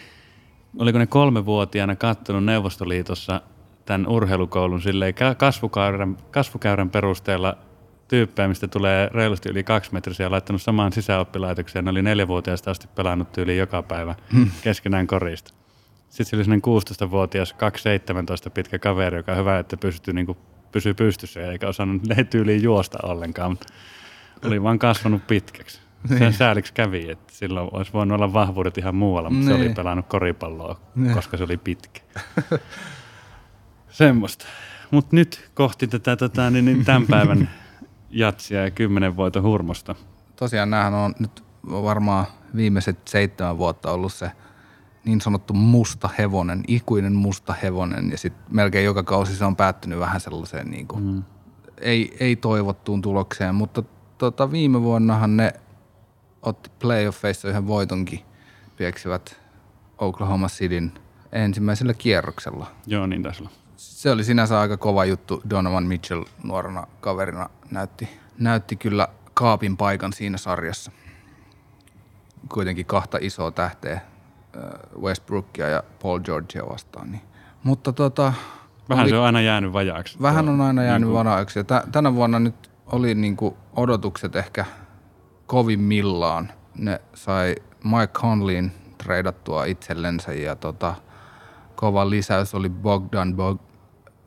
[0.78, 3.40] oliko ne kolmevuotiaana kattonut Neuvostoliitossa
[3.86, 7.56] tämän urheilukoulun silleen kasvukäyrän, kasvukäyrän perusteella
[8.08, 11.84] tyyppejä, mistä tulee reilusti yli kaksi metriä ja laittanut samaan sisäoppilaitokseen.
[11.84, 14.50] Ne oli neljävuotiaasta asti pelannut tyyli joka päivä hmm.
[14.62, 15.54] keskenään korista.
[16.08, 17.54] Sitten se oli sellainen 16-vuotias,
[18.48, 20.36] 2-17 pitkä kaveri, joka on hyvä, että pystyy, niin
[20.72, 23.66] pysyy pystyssä eikä osannut tyyliin juosta ollenkaan, mutta
[24.44, 25.80] oli vaan kasvanut pitkäksi.
[26.08, 26.18] Niin.
[26.18, 29.48] Sen sääliksi kävi, että silloin olisi voinut olla vahvuudet ihan muualla, mutta niin.
[29.48, 29.74] se oli niin.
[29.74, 31.14] pelannut koripalloa, niin.
[31.14, 32.00] koska se oli pitkä.
[33.88, 34.46] Semmoista.
[34.90, 37.50] Mutta nyt kohti tätä tota, niin, niin tämän päivän
[38.10, 39.94] jatsia ja kymmenen voiton hurmosta.
[40.36, 44.30] Tosiaan näähän on nyt varmaan viimeiset seitsemän vuotta ollut se
[45.04, 49.98] niin sanottu musta hevonen, ikuinen musta hevonen ja sitten melkein joka kausi se on päättynyt
[49.98, 51.22] vähän sellaiseen niin kuin, mm.
[51.80, 53.82] ei, ei toivottuun tulokseen, mutta
[54.18, 55.52] tota, viime vuonnahan ne
[56.42, 58.20] otti playoffeissa yhden voitonkin,
[58.76, 59.40] pieksivät
[59.98, 60.92] Oklahoma Cityn
[61.32, 62.66] ensimmäisellä kierroksella.
[62.86, 65.42] Joo, niin taisi olla se oli sinänsä aika kova juttu.
[65.50, 70.92] Donovan Mitchell nuorena kaverina näytti, näytti kyllä kaapin paikan siinä sarjassa.
[72.52, 74.02] Kuitenkin kahta isoa tähteä, äh,
[75.00, 77.10] Westbrookia ja Paul Georgia vastaan.
[77.10, 77.22] Niin.
[77.64, 78.32] Mutta tota,
[78.88, 80.22] Vähän oli, se on aina jäänyt vajaaksi.
[80.22, 81.24] Vähän on aina jäänyt niin kuin...
[81.24, 81.58] vajaaksi.
[81.58, 84.64] Ja t- tänä vuonna nyt oli niin kuin odotukset ehkä
[85.46, 86.52] kovimmillaan.
[86.78, 90.94] Ne sai Mike Conleyin treidattua itsellensä ja tota,
[91.76, 93.70] kova lisäys oli Bogdan Bog-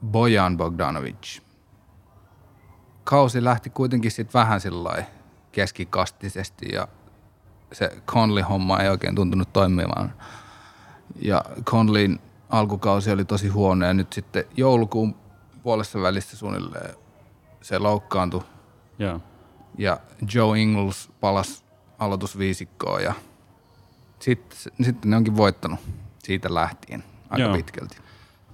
[0.06, 1.40] Bojan Bogdanovic.
[3.04, 5.04] Kausi lähti kuitenkin sitten vähän sillai
[5.52, 6.88] keskikastisesti ja
[7.74, 10.14] se Conley-homma ei oikein tuntunut toimimaan.
[11.22, 12.20] Ja Conleyn
[12.50, 15.16] alkukausi oli tosi huono ja nyt sitten joulukuun
[15.64, 16.96] puolessa välissä suunnilleen
[17.62, 18.44] se loukkaantui
[19.00, 19.20] Joo.
[19.78, 19.98] ja
[20.34, 21.64] Joe Ingles palasi
[22.00, 23.14] aloitusviisikkoon ja
[24.20, 25.80] sitten, sitten ne onkin voittanut
[26.20, 27.56] siitä lähtien aika Joo.
[27.56, 27.98] pitkälti.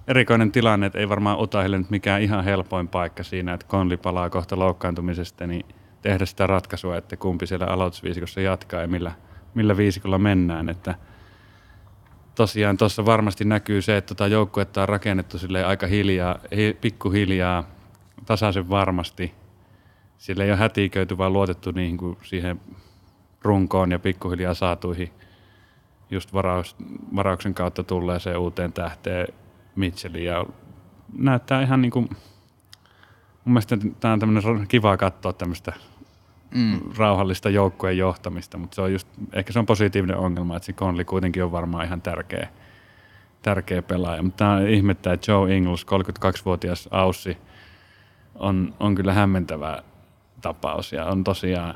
[0.08, 4.30] Erikoinen tilanne, että ei varmaan Utahille nyt mikään ihan helpoin paikka siinä, että Conley palaa
[4.30, 5.66] kohta loukkaantumisesta, niin
[6.02, 9.12] tehdä sitä ratkaisua, että kumpi siellä aloitusviisikossa jatkaa ja millä,
[9.54, 10.68] millä viisikolla mennään.
[10.68, 10.94] Että
[12.34, 17.64] tosiaan tuossa varmasti näkyy se, että tota joukkuetta on rakennettu silleen aika hiljaa, hi, pikkuhiljaa,
[18.26, 19.34] tasaisen varmasti.
[20.18, 22.60] Sillä ei ole hätiköity, vaan luotettu niihin kuin siihen
[23.42, 25.12] runkoon ja pikkuhiljaa saatuihin
[26.10, 26.76] just varaus,
[27.16, 29.26] varauksen kautta tulleeseen uuteen tähteen
[29.76, 30.24] Mitchelliin.
[30.24, 30.46] Ja
[31.18, 32.08] näyttää ihan niin kuin,
[33.44, 35.72] mun mielestä tämä on tämmöinen kiva katsoa tämmöistä
[36.54, 36.80] Mm.
[36.96, 41.04] rauhallista joukkueen johtamista, mutta se on just, ehkä se on positiivinen ongelma, että se Conley
[41.04, 42.48] kuitenkin on varmaan ihan tärkeä,
[43.42, 44.22] tärkeä pelaaja.
[44.22, 47.38] Mutta tämä ihmettää, että Joe Ingles, 32-vuotias Aussi,
[48.34, 49.82] on, on kyllä hämmentävä
[50.40, 51.74] tapaus ja on tosiaan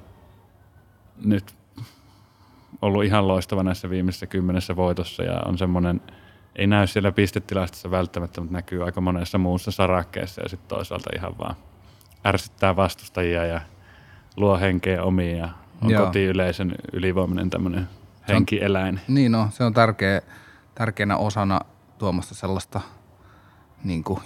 [1.25, 1.55] nyt
[2.83, 6.01] ollut ihan loistava näissä viimeisissä kymmenessä voitossa ja on semmoinen,
[6.57, 11.39] ei näy siellä pistetilastossa välttämättä, mutta näkyy aika monessa muussa sarakkeessa ja sitten toisaalta ihan
[11.39, 11.55] vaan
[12.27, 13.61] ärsyttää vastustajia ja
[14.37, 15.49] luo henkeä omiin ja
[15.83, 16.07] on Joo.
[16.07, 17.89] kotiyleisön ylivoimainen tämmöinen
[18.29, 19.01] henkieläin.
[19.09, 20.23] Niin no, se on tärkeä,
[20.75, 21.61] tärkeänä osana
[21.99, 22.81] tuomasta sellaista
[23.85, 24.21] niin kuin,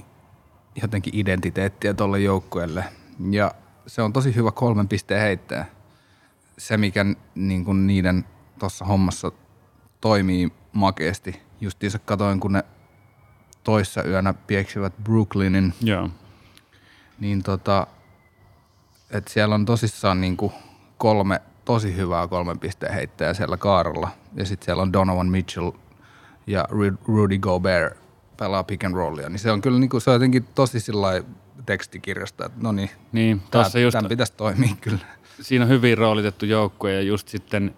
[0.82, 2.84] jotenkin identiteettiä tuolle joukkueelle.
[3.30, 3.54] Ja
[3.86, 5.66] se on tosi hyvä kolmen pisteen heittäjä.
[6.58, 7.04] Se, mikä
[7.34, 8.24] niin kuin niiden
[8.58, 9.32] tuossa hommassa
[10.00, 11.42] toimii makeasti.
[11.60, 12.64] Justiinsa katoin, kun ne
[13.64, 16.10] toissa yönä pieksivät Brooklynin Joo,
[17.20, 17.86] niin tota,
[19.10, 20.52] että siellä on tosissaan niin kuin
[20.98, 24.08] kolme tosi hyvää kolmen pisteen heittäjää siellä kaaralla.
[24.34, 25.70] Ja sitten siellä on Donovan Mitchell
[26.46, 27.98] ja Ru- Rudy Gobert
[28.36, 29.28] pelaa pick and rollia.
[29.28, 31.22] Niin se on kyllä niin kuin, se on jotenkin tosi sillä
[31.66, 34.98] tekstikirjasta, että no niin, niin tää- tuossa just tämän pitäisi toimia kyllä.
[35.40, 37.74] siinä on hyvin roolitettu joukkue ja just sitten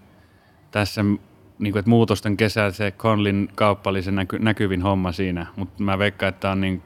[0.70, 1.02] tässä
[1.58, 5.82] niin kuin, että muutosten kesällä se Conlin kauppa oli se näky, näkyvin homma siinä, mutta
[5.82, 6.82] mä veikkaan, että tää on niin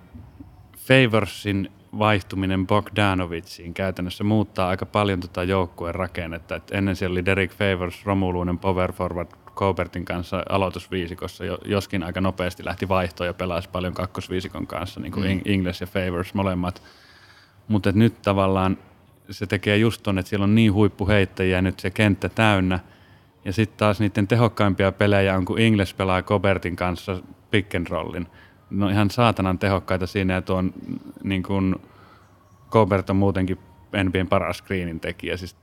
[0.79, 6.57] Favorsin vaihtuminen Bogdanovitsiin käytännössä muuttaa aika paljon tota joukkueen rakennetta.
[6.57, 12.21] Et ennen siellä oli Derek Favors, romuluinen power forward Cobertin kanssa aloitusviisikossa, jo- joskin aika
[12.21, 15.41] nopeasti lähti vaihtoon ja pelasi paljon kakkosviisikon kanssa, niin kuin mm.
[15.45, 16.83] Ingles ja Favors molemmat.
[17.69, 18.79] Mutta nyt tavallaan
[19.31, 22.81] se tekee just ton, että siellä on niin huippuheittäjiä nyt se kenttä täynnä.
[23.45, 27.19] Ja sitten taas niiden tehokkaimpia pelejä on, kun Ingles pelaa Cobertin kanssa
[27.51, 28.27] pick and rollin.
[28.71, 30.73] No ihan saatanan tehokkaita siinä ja tuon
[31.23, 31.77] niin kuin
[32.71, 33.59] Gobert on muutenkin
[34.05, 35.37] NBAn paras screenin tekijä.
[35.37, 35.57] Siis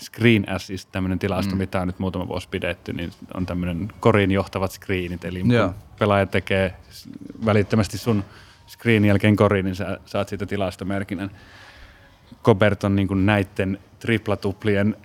[0.00, 1.58] screen assist, tämmöinen tilasto, mm.
[1.58, 5.24] mitä on nyt muutama vuosi pidetty, niin on tämmöinen korin johtavat screenit.
[5.24, 6.76] Eli kun pelaaja tekee
[7.44, 8.24] välittömästi sun
[8.68, 11.30] screenin jälkeen korin, niin sä saat siitä tilastomerkinnän.
[12.42, 14.96] Gobert on niin kuin näiden triplatuplien,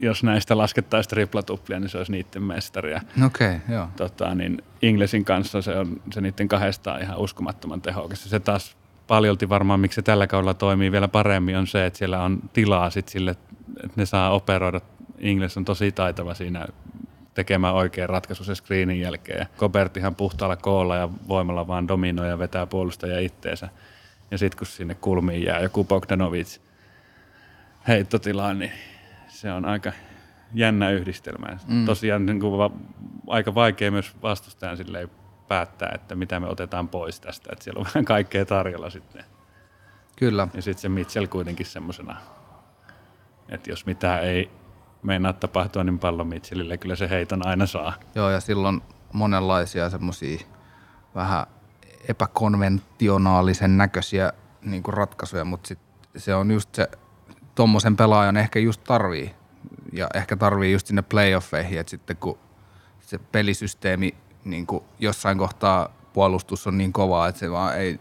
[0.00, 2.94] jos näistä laskettaisiin triplatuplia, niin se olisi niiden mestari.
[3.26, 3.88] Okay, joo.
[3.96, 8.30] tota, niin Inglesin kanssa se on se niiden kahdesta ihan uskomattoman tehokas.
[8.30, 8.76] Se taas
[9.06, 12.90] paljolti varmaan, miksi se tällä kaudella toimii vielä paremmin, on se, että siellä on tilaa
[12.90, 14.80] sit sille, että ne saa operoida.
[15.18, 16.66] Ingles on tosi taitava siinä
[17.34, 19.38] tekemään oikean ratkaisu se screenin jälkeen.
[19.38, 23.68] Ja Gobert ihan puhtaalla koolla ja voimalla vaan dominoi ja vetää puolustajia itteensä.
[24.30, 26.58] Ja sitten kun sinne kulmiin jää joku Bogdanovic
[27.88, 28.72] heittotilaan, niin
[29.38, 29.92] se on aika
[30.54, 31.46] jännä yhdistelmä.
[31.66, 31.84] Mm.
[31.84, 32.70] Tosiaan niin kuin va-
[33.26, 35.10] aika vaikea myös vastustajan silleen
[35.48, 37.50] päättää, että mitä me otetaan pois tästä.
[37.52, 39.24] Että siellä on vähän kaikkea tarjolla sitten.
[40.16, 40.48] Kyllä.
[40.54, 42.16] Ja sitten se Mitchell kuitenkin semmoisena,
[43.48, 44.50] että jos mitään ei
[45.02, 47.92] meinaa tapahtua, niin pallon Mitchellille kyllä se heiton aina saa.
[48.14, 48.82] Joo, ja silloin
[49.12, 50.38] monenlaisia semmoisia
[51.14, 51.46] vähän
[52.08, 54.32] epäkonventionaalisen näköisiä
[54.62, 55.78] niin ratkaisuja, mutta sit
[56.16, 56.88] se on just se,
[57.58, 59.34] tommosen pelaajan ehkä just tarvii.
[59.92, 62.38] Ja ehkä tarvii just sinne playoffeihin, että sitten kun
[63.00, 68.00] se pelisysteemi niin kuin jossain kohtaa puolustus on niin kovaa, että se vaan ei,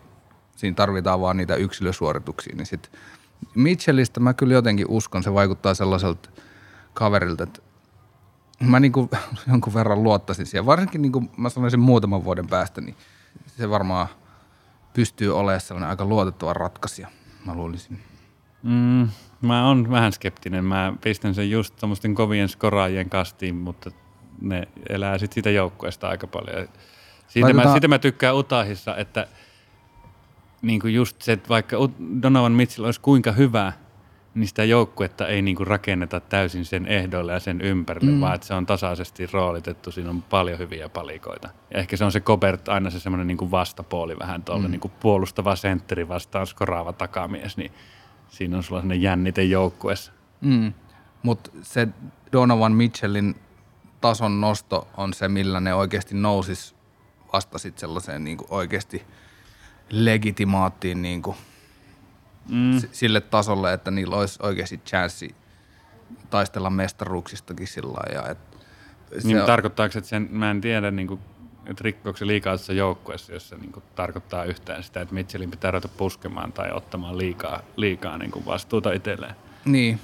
[0.56, 2.92] siinä tarvitaan vaan niitä yksilösuorituksia, niin sit
[3.56, 6.30] Mitchellistä mä kyllä jotenkin uskon, se vaikuttaa sellaiselta
[6.94, 7.62] kaverilta, että
[8.60, 9.10] mä niinku
[9.52, 10.66] jonkun verran luottaisin siihen.
[10.66, 12.96] Varsinkin niinku mä sanoisin muutaman vuoden päästä, niin
[13.58, 14.08] se varmaan
[14.94, 17.08] pystyy olemaan sellainen aika luotettava ratkaisija,
[17.46, 18.00] mä luulisin.
[18.64, 19.10] Mm,
[19.42, 20.66] mä oon vähän skeptinen.
[20.66, 23.92] Mä pistän sen just tommosten kovien skoraajien kastiin, mutta
[24.42, 26.68] ne elää sit siitä joukkueesta aika paljon.
[27.28, 29.28] Siitä, mä, siitä mä tykkään Utahissa, että
[30.62, 31.78] niin kuin just se, että vaikka
[32.22, 33.74] Donovan Mitchell olisi kuinka hyvä,
[34.36, 38.22] niin sitä joukkuetta ei niinku rakenneta täysin sen ehdoille ja sen ympärille, mm.
[38.22, 39.92] vaan että se on tasaisesti roolitettu.
[39.92, 41.50] Siinä on paljon hyviä palikoita.
[41.74, 44.72] Ja ehkä se on se Kobert aina se semmoinen niinku vastapuoli vähän tuolle, mm.
[44.72, 47.72] niinku puolustava sentteri vastaan skoraava takamies, niin
[48.30, 50.12] siinä on sulla sellainen jännite joukkueessa.
[50.42, 50.74] Mm.
[51.24, 51.88] Mutta se
[52.32, 53.36] Donovan Mitchellin
[54.02, 56.76] tason nosto on se, millä ne oikeasti nousis
[57.34, 59.04] vasta sit sellaiseen niin kuin oikeasti
[59.90, 61.38] legitimaattiin niin kuin
[62.50, 62.82] mm.
[62.92, 65.36] sille tasolle, että niillä olisi oikeasti chanssi
[66.30, 68.36] taistella mestaruuksistakin sillä lailla.
[69.24, 69.46] Niin, on...
[69.46, 71.20] tarkoittaako, että sen, mä en tiedä, niin kuin,
[71.68, 75.52] että rikkoako se liikaa tässä joukkueessa, jos se niin kuin, tarkoittaa yhtään sitä, että Mitchellin
[75.52, 79.36] pitää ruveta puskemaan tai ottamaan liikaa, liikaa niin kuin vastuuta itselleen.
[79.66, 80.00] Niin,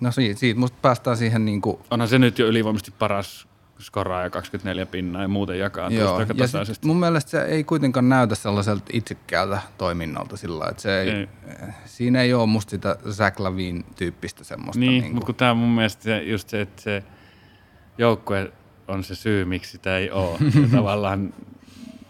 [0.00, 1.78] no siitä, siitä musta päästään siihen niin kuin...
[1.90, 3.48] Onhan se nyt jo ylivoimaisesti paras
[3.78, 6.16] skoraa ja 24 pinnaa ja muuten jakaa Joo.
[6.16, 6.86] aika ja tasaisesti.
[6.86, 11.28] mun mielestä se ei kuitenkaan näytä sellaiselta itsekkäältä toiminnalta sillä että se ei, ei.
[11.84, 14.80] siinä ei ole musta sitä Zach Lavin tyyppistä semmoista.
[14.80, 17.02] Niin, niin mutta kun tämä on mun mielestä se, just se, että se
[17.98, 18.52] joukkue
[18.88, 20.38] on se syy, miksi sitä ei ole.
[20.62, 21.34] ja tavallaan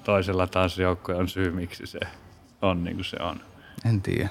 [0.05, 1.99] toisella taas joukkue on syy, miksi se
[2.63, 3.41] on niin kuin se on.
[3.85, 4.29] En tiedä.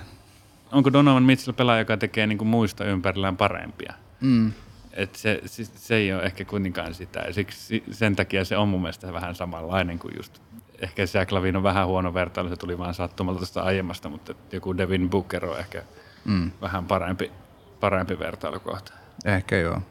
[0.72, 3.93] Onko Donovan Mitchell pelaaja, joka tekee niin kuin muista ympärillään parempia?
[4.22, 4.52] Mm.
[4.93, 7.20] Et se, se, se ei ole ehkä kuitenkaan sitä.
[7.20, 10.41] Ja siksi, sen takia se on mun mielestä vähän samanlainen kuin just
[10.82, 14.78] ehkä se Lavin on vähän huono vertailu, se tuli vaan sattumalta tuosta aiemmasta, mutta joku
[14.78, 15.84] Devin Booker on ehkä
[16.26, 16.52] mm.
[16.62, 17.32] vähän parempi,
[17.80, 18.93] parempi vertailukohta.
[19.26, 19.82] Ehkä joo.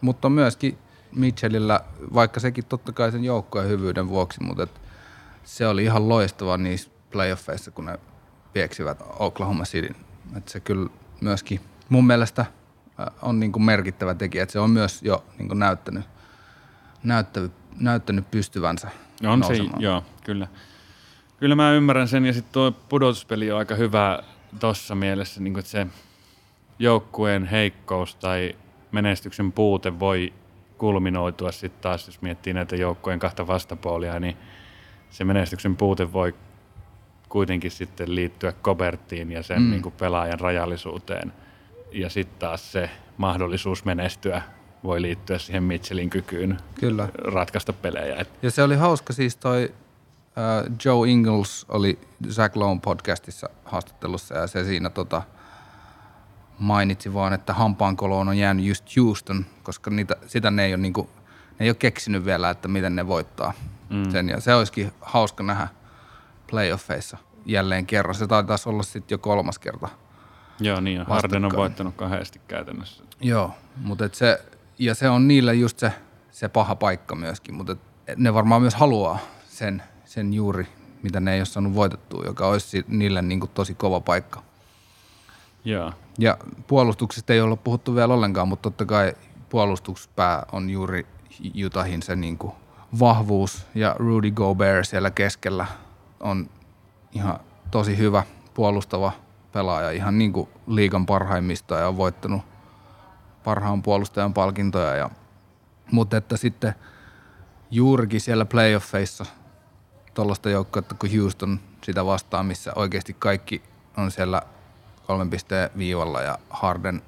[0.00, 0.78] Mutta myöskin
[1.14, 1.80] Mitchellillä,
[2.14, 4.66] vaikka sekin totta kai sen joukkojen hyvyyden vuoksi, mutta
[5.44, 7.98] se oli ihan loistava niissä playoffeissa, kun ne
[8.52, 9.96] pieksivät Oklahoma Cityn.
[10.36, 10.90] Et se kyllä
[11.20, 12.46] myöskin mun mielestä–
[13.00, 16.04] Äh, on niin kuin merkittävä tekijä, että se on myös jo niin kuin näyttänyt,
[17.02, 18.88] näyttänyt, näyttänyt pystyvänsä
[19.26, 19.80] On nousemaan.
[19.80, 20.48] se, joo, kyllä.
[21.36, 24.22] Kyllä mä ymmärrän sen ja sitten tuo pudotuspeli on aika hyvä
[24.60, 25.86] tuossa mielessä, niin kuin, että se
[26.78, 28.56] joukkueen heikkous tai
[28.92, 30.32] menestyksen puute voi
[30.78, 34.36] kulminoitua sitten taas, jos miettii näitä joukkueen kahta vastapuolia, niin
[35.10, 36.34] se menestyksen puute voi
[37.28, 39.70] kuitenkin sitten liittyä Kobertiin ja sen mm.
[39.70, 41.32] niin kuin pelaajan rajallisuuteen–
[41.94, 44.42] ja sitten taas se mahdollisuus menestyä
[44.84, 47.08] voi liittyä siihen Mitchellin kykyyn Kyllä.
[47.18, 48.26] ratkaista pelejä.
[48.42, 51.98] Ja se oli hauska siis toi uh, Joe Ingles oli
[52.30, 55.22] Zach Lowe podcastissa haastattelussa ja se siinä tota,
[56.58, 61.10] mainitsi vaan, että hampaankoloon on jäänyt just Houston, koska niitä, sitä ne ei ole, niinku,
[61.58, 63.52] ne ei ole keksinyt vielä, että miten ne voittaa
[63.90, 64.10] mm.
[64.10, 64.28] sen.
[64.28, 65.68] Ja se olisikin hauska nähdä
[66.50, 68.14] playoffeissa jälleen kerran.
[68.14, 69.88] Se taitaisi olla sitten jo kolmas kerta–
[70.60, 73.04] Joo, niin ja Harden on voittanut kahdesti käytännössä.
[73.20, 74.40] Joo, mutta et se,
[74.78, 75.92] ja se on niillä just se,
[76.30, 77.76] se paha paikka myöskin, mutta
[78.16, 80.68] ne varmaan myös haluaa sen, sen juuri,
[81.02, 84.42] mitä ne ei ole saanut voitettua, joka olisi niille niin kuin tosi kova paikka.
[85.64, 85.92] Joo.
[86.18, 89.14] Ja puolustuksesta ei ole puhuttu vielä ollenkaan, mutta totta kai
[89.48, 91.06] puolustuspää on juuri
[91.66, 92.52] Utahin se niin kuin
[92.98, 95.66] vahvuus ja Rudy Gobert siellä keskellä
[96.20, 96.50] on
[97.12, 97.40] ihan
[97.70, 98.22] tosi hyvä
[98.54, 99.12] puolustava
[99.52, 102.42] pelaaja ihan niin kuin liikan parhaimmista ja on voittanut
[103.44, 104.96] parhaan puolustajan palkintoja.
[104.96, 105.10] Ja,
[105.92, 106.74] mutta että sitten
[107.70, 109.26] juurikin siellä playoffeissa
[110.14, 113.62] tuollaista joukkuetta kuin Houston sitä vastaan, missä oikeasti kaikki
[113.96, 114.42] on siellä
[115.06, 117.02] kolmen pisteen viivalla ja Harden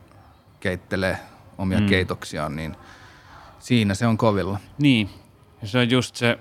[0.61, 1.18] keittelee
[1.59, 1.86] omia mm.
[1.86, 2.76] keitoksiaan, niin
[3.59, 4.59] siinä se on kovilla.
[4.78, 5.11] Niin,
[5.62, 6.38] ja se on just se,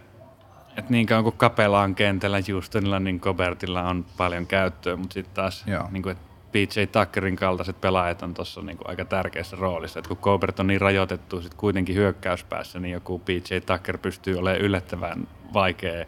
[0.77, 5.65] että niin kauan kuin Kapelaan kentällä Houstonilla, niin Cobertilla on paljon käyttöä, mutta sitten taas
[5.91, 6.17] niin kuin,
[6.55, 9.99] PJ Tuckerin kaltaiset pelaajat on tuossa niin aika tärkeässä roolissa.
[9.99, 14.61] Et kun Cobert on niin rajoitettu sit kuitenkin hyökkäyspäässä, niin joku PJ Tucker pystyy olemaan
[14.61, 16.05] yllättävän vaikea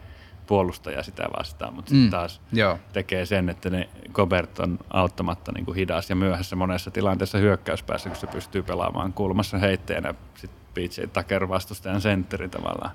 [0.47, 2.79] puolustaja sitä vastaan, mutta sitten mm, taas joo.
[2.93, 8.09] tekee sen, että ne Gobert on auttamatta niin kuin hidas ja myöhässä monessa tilanteessa hyökkäyspäässä,
[8.09, 12.91] kun se pystyy pelaamaan kulmassa heitteenä sitten PJ Tucker vastustajan sentteri tavallaan.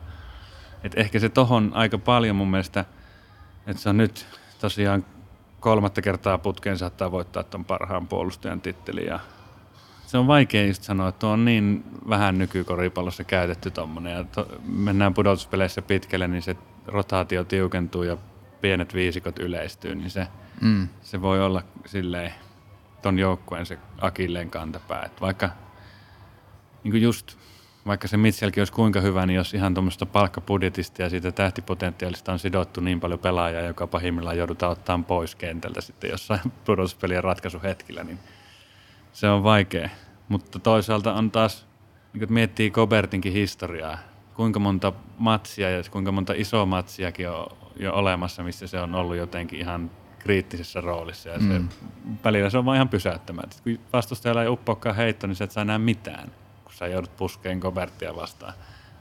[0.85, 2.85] Et ehkä se tohon aika paljon mun mielestä,
[3.67, 4.27] että se on nyt
[4.61, 5.05] tosiaan
[5.61, 9.21] kolmatta kertaa putkeen saattaa voittaa tuon parhaan puolustajan titteli ja
[10.07, 15.15] se on vaikea just sanoa, että on niin vähän nykykoripallossa käytetty tuommoinen ja to, mennään
[15.15, 18.17] pudotuspeleissä pitkälle, niin se rotaatio tiukentuu ja
[18.61, 20.27] pienet viisikot yleistyy, niin se,
[20.61, 20.89] mm.
[21.03, 22.33] se voi olla silleen
[23.03, 25.03] ton joukkueen se akilleen kantapää.
[25.05, 25.51] Et vaikka
[26.85, 27.37] niin just
[27.87, 32.39] vaikka se Mitchellkin olisi kuinka hyvä, niin jos ihan tuommoista palkkapudjetista ja siitä tähtipotentiaalista on
[32.39, 38.19] sidottu niin paljon pelaajaa, joka pahimmillaan joudutaan ottaa pois kentältä sitten jossain pudotuspelien ratkaisuhetkillä, niin
[39.13, 39.89] se on vaikea.
[40.29, 41.67] Mutta toisaalta on taas,
[42.13, 43.99] niin kun miettii Kobertinkin historiaa,
[44.35, 49.17] kuinka monta matsia ja kuinka monta isoa matsiakin on jo olemassa, missä se on ollut
[49.17, 51.69] jotenkin ihan kriittisessä roolissa ja se, Mm.
[52.25, 53.49] välillä se on vaan ihan pysäyttämään.
[53.49, 56.29] Et Kun vastustajalla ei uppoakaan heitto, niin sä et saa enää mitään,
[56.65, 58.55] kun sä joudut puskeen Gobertia vastaan.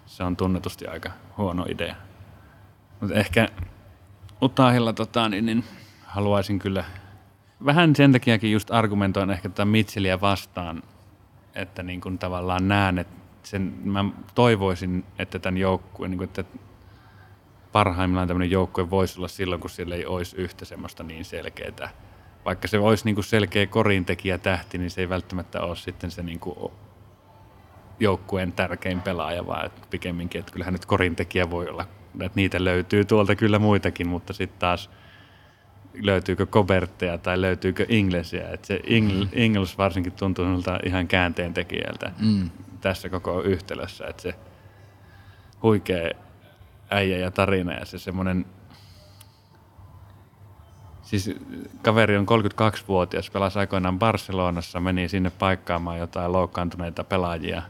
[0.05, 1.95] Se on tunnetusti aika huono idea.
[2.99, 3.47] Mutta ehkä
[4.41, 5.63] Utahilla tota, niin, niin
[6.05, 6.83] haluaisin kyllä
[7.65, 10.83] vähän sen takiakin just argumentoin ehkä tätä Mitchelliä vastaan,
[11.55, 16.43] että niin kuin tavallaan näen, että sen, mä toivoisin, että tämän joukkueen, niin kuin, että
[17.71, 21.89] parhaimmillaan tämmöinen joukkue voisi olla silloin, kun siellä ei olisi yhtä semmoista niin selkeää.
[22.45, 26.23] Vaikka se olisi niin kuin selkeä korintekijä tähti, niin se ei välttämättä ole sitten se
[26.23, 26.71] niin kuin
[27.99, 33.05] joukkueen tärkein pelaaja, vaan että pikemminkin, että kyllähän nyt korintekijä voi olla, että niitä löytyy
[33.05, 34.89] tuolta kyllä muitakin, mutta sitten taas
[36.01, 38.49] löytyykö Kobertteja tai löytyykö Inglesia.
[38.49, 40.45] Että se Ingl, Ingles varsinkin tuntuu
[40.85, 42.49] ihan käänteen tekijältä Mm.
[42.81, 44.35] Tässä koko yhtälössä, että se
[45.63, 46.11] huikea
[46.89, 48.45] äijä ja tarina ja se semmoinen
[51.11, 51.31] Siis
[51.81, 57.61] kaveri on 32-vuotias, pelasi aikoinaan Barcelonassa, meni sinne paikkaamaan jotain loukkaantuneita pelaajia.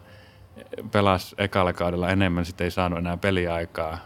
[0.92, 3.98] Pelasi ekalla kaudella enemmän, sitten ei saanut enää peliaikaa.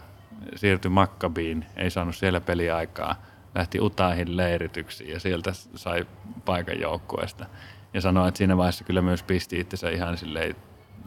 [0.54, 3.22] Siirtyi Makkabiin, ei saanut siellä peliaikaa.
[3.54, 6.06] Lähti Utahin leirityksiin ja sieltä sai
[6.44, 7.46] paikan joukkueesta.
[7.94, 10.56] Ja sanoi, että siinä vaiheessa kyllä myös pisti itsensä ihan, silleen,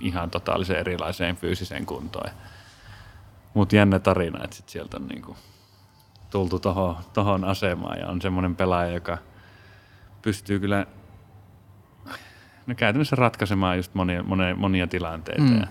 [0.02, 2.30] ihan totaalisen erilaiseen fyysiseen kuntoon.
[3.54, 5.36] Mutta jännä tarina, että sit sieltä on niinku
[6.30, 9.18] tultu tohon, tohon asemaan ja on semmoinen pelaaja, joka
[10.22, 10.86] pystyy kyllä
[12.68, 15.42] no käytännössä ratkaisemaan just monia, monia, monia tilanteita.
[15.42, 15.50] Mm.
[15.60, 15.68] Mm.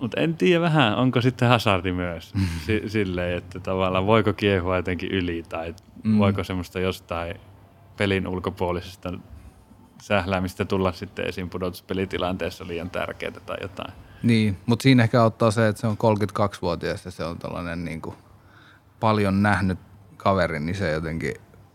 [0.00, 2.32] Mutta en tiedä vähän, onko sitten hasardi myös
[2.66, 6.10] si- silleen, että tavallaan voiko kiehua jotenkin yli tai Mm.
[6.10, 6.18] mm.
[6.18, 7.34] voiko semmoista jostain
[7.96, 9.12] pelin ulkopuolisesta
[10.02, 13.92] sähläämistä tulla sitten esiin pudotuspelitilanteessa liian tärkeää tai jotain.
[14.22, 18.02] Niin, mutta siinä ehkä auttaa se, että se on 32-vuotias ja se on tällainen niin
[18.02, 18.16] kuin
[19.00, 19.78] paljon nähnyt
[20.16, 21.34] kaveri, niin se jotenkin,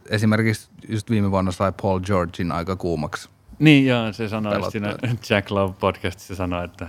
[0.09, 3.29] esimerkiksi just viime vuonna sai Paul Georgein aika kuumaksi.
[3.59, 4.71] Niin, joo, se sanoi Pelottaa.
[4.71, 4.95] siinä
[5.29, 6.87] Jack Love podcastissa sanoi, että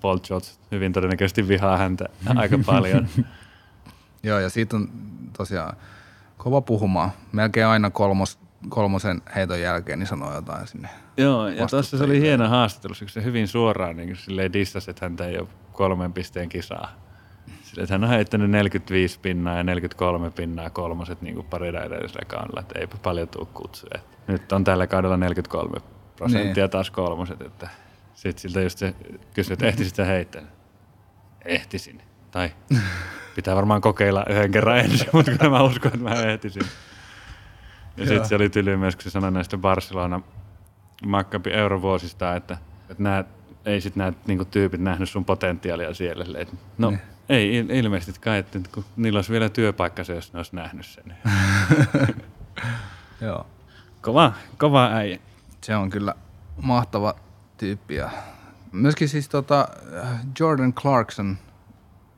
[0.00, 3.08] Paul George hyvin todennäköisesti vihaa häntä aika paljon.
[4.22, 4.88] Joo, ja siitä on
[5.36, 5.76] tosiaan
[6.36, 7.10] kova puhumaan.
[7.32, 8.38] Melkein aina kolmos,
[8.68, 10.88] kolmosen heiton jälkeen niin sanoo jotain sinne.
[11.16, 15.26] joo, ja tuossa se oli hieno haastattelu, se hyvin suoraan niin silleen dissasi, että häntä
[15.26, 16.90] ei ole kolmen pisteen kisaa.
[17.62, 22.60] Sille, että hän on heittänyt 45 pinnaa ja 43 pinnaa kolmoset niin parilla edellisellä kaudella,
[22.60, 24.00] että eipä paljon tuu kutsuja.
[24.26, 25.80] Nyt on tällä kaudella 43
[26.16, 26.70] prosenttia Niin.
[26.70, 27.68] taas kolmoset, että
[28.14, 28.94] sitten siltä just se
[29.34, 30.42] kysyi, että ehtisit sä heittää?
[31.44, 32.02] Ehtisin.
[32.30, 32.50] Tai
[33.36, 36.62] pitää varmaan kokeilla yhden kerran ensin, mutta kyllä mä uskon, että mä ehtisin.
[37.96, 40.20] Ja sitten se oli tyly myös, kun se sanoi näistä Barcelona
[41.06, 42.58] Maccabi eurovuosista, että,
[42.90, 43.24] että nämä,
[43.64, 46.24] ei sitten nämä niinku tyypit nähnyt sun potentiaalia siellä.
[46.38, 47.00] Että No Niin.
[47.28, 50.86] ei il- ilmeisesti kai, että kun niillä olisi vielä työpaikka se, jos ne olisi nähnyt
[50.86, 51.16] sen.
[53.20, 53.46] Joo.
[54.02, 55.18] Kova, kova äijä.
[55.64, 56.14] Se on kyllä
[56.62, 57.14] mahtava
[57.58, 57.94] tyyppi.
[57.94, 58.10] Ja
[58.72, 59.68] myöskin siis tota,
[60.40, 61.36] Jordan Clarkson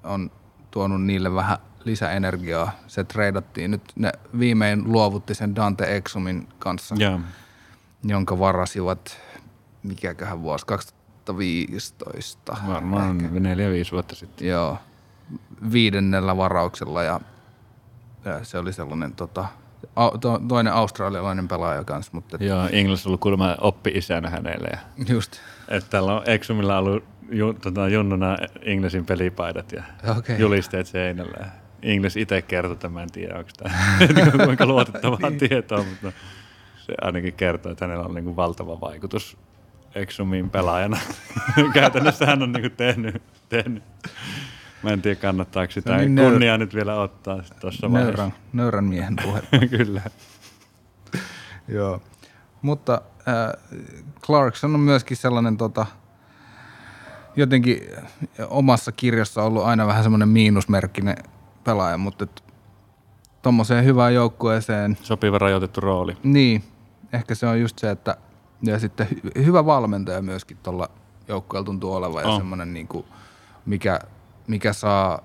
[0.04, 0.30] on
[0.70, 2.72] tuonut niille vähän lisäenergiaa.
[2.86, 7.20] Se treidattiin nyt, ne viimein luovutti sen Dante Exumin kanssa, Joo.
[8.04, 9.20] jonka varasivat,
[9.82, 12.56] mikäköhän vuosi, 2015.
[12.66, 14.48] Varmaan neljä viisi vuotta sitten.
[14.48, 14.78] Joo,
[15.72, 17.20] viidennellä varauksella ja,
[18.24, 19.44] ja se oli sellainen tota,
[20.20, 24.68] to, toinen australialainen pelaaja kanssa, mutta et, Joo, Ingles on ollut kuulemma oppi-isänä hänelle.
[24.72, 24.78] Ja,
[25.08, 25.36] just,
[25.68, 29.82] että täällä on Exumilla ollut ju, tota, junnuna Inglesin pelipaidat ja
[30.18, 30.38] okei.
[30.38, 31.46] julisteet seinällä.
[31.82, 36.12] Ja Ingles itse kertoi tämän, en tiedä onko tämä kuinka luotettavaa tietoa, mutta
[36.76, 39.36] se ainakin kertoo, että hänellä on niin kuin valtava vaikutus
[39.94, 40.98] Exumin pelaajana.
[41.74, 43.82] Käytännössä hän on niin kuin tehnyt, tehnyt.
[44.82, 48.40] Mä en tiedä, kannattaako sitä niin nöy- kunniaa nyt vielä ottaa tuossa Nöyrän, vaiheessa.
[48.52, 49.42] nöyrän miehen puhe.
[49.78, 50.02] Kyllä.
[51.68, 52.02] Joo.
[52.62, 53.62] Mutta äh,
[54.26, 55.86] Clarkson on myöskin sellainen tota,
[57.36, 57.80] jotenkin
[58.48, 61.16] omassa kirjassa ollut aina vähän semmoinen miinusmerkkinen
[61.64, 62.26] pelaaja, mutta
[63.42, 66.16] tuommoiseen hyvään joukkueeseen, Sopiva rajoitettu rooli.
[66.22, 66.64] niin
[67.12, 68.16] ehkä se on just se, että
[68.62, 70.90] ja sitten hy- hyvä valmentaja myöskin tuolla
[71.28, 72.36] joukkueella tuntuu olevan ja On.
[72.40, 73.04] semmoinen niin kuin,
[73.66, 74.00] mikä,
[74.46, 75.20] mikä saa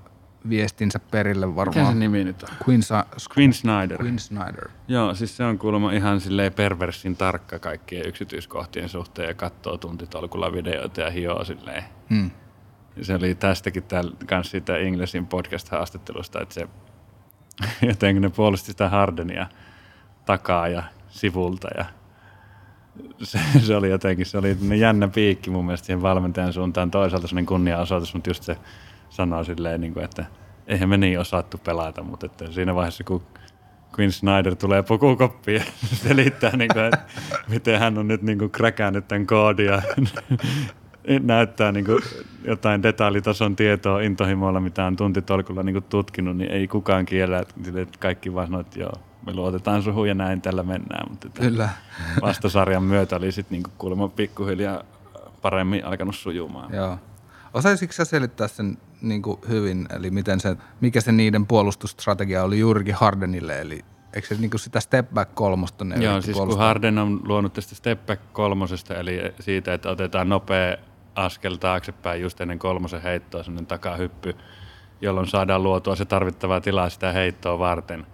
[0.49, 1.87] viestinsä perille Mikä varmaan.
[1.87, 2.49] se nimi nyt on?
[2.69, 3.05] Quinn, Sa-
[3.37, 4.01] Quinn Snyder.
[4.03, 4.69] Quinn Snyder.
[4.87, 10.51] Joo, siis se on kuulemma ihan silleen perversin tarkka kaikkien yksityiskohtien suhteen ja katsoo tuntitolkulla
[10.51, 11.83] videoita ja hioo silleen.
[12.09, 12.31] Hmm.
[13.01, 16.67] Se oli tästäkin täällä kans siitä Inglesin podcast-haastattelusta, että se
[17.87, 19.47] jotenkin ne puolusti sitä Hardenia
[20.25, 21.85] takaa ja sivulta ja
[23.23, 26.91] se, se oli jotenkin, se oli tämmönen jännä piikki mun mielestä siihen valmentajan suuntaan.
[26.91, 28.57] Toisaalta sellainen kunnia-osoitus, mutta just se
[29.09, 30.25] sanoo silleen, niin kuin, että
[30.67, 33.23] eihän me niin osattu pelata, mutta että siinä vaiheessa kun
[33.99, 35.63] Quinn Snyder tulee pukukoppiin ja
[36.07, 36.99] selittää, niin kuin, että
[37.47, 39.81] miten hän on nyt niin kuin kräkännyt tämän koodin ja
[41.21, 41.99] näyttää niin kuin
[42.43, 47.39] jotain detaljitason tietoa intohimoilla, mitä on tuntitolkulla niin kuin tutkinut, niin ei kukaan kiellä.
[47.39, 48.93] Että kaikki vaan sanoo, että joo,
[49.25, 51.09] me luotetaan suhun ja näin tällä mennään.
[51.09, 51.69] Mutta Kyllä.
[52.21, 54.83] vastasarjan myötä oli sitten niin kuulemma pikkuhiljaa
[55.41, 56.73] paremmin alkanut sujumaan.
[56.73, 56.97] Joo.
[57.53, 62.59] Osaisitko sä selittää sen niin kuin hyvin, eli miten se, mikä se niiden puolustusstrategia oli
[62.59, 66.57] juurikin Hardenille, eli eikö se niin kuin sitä step back kolmosta ne Joo, siis kun
[66.57, 70.77] Harden on luonut tästä step back kolmosesta, eli siitä, että otetaan nopea
[71.17, 74.35] askel taaksepäin just ennen kolmosen heittoa, semmoinen takahyppy,
[75.01, 78.07] jolloin saadaan luotua se tarvittava tila sitä heittoa varten.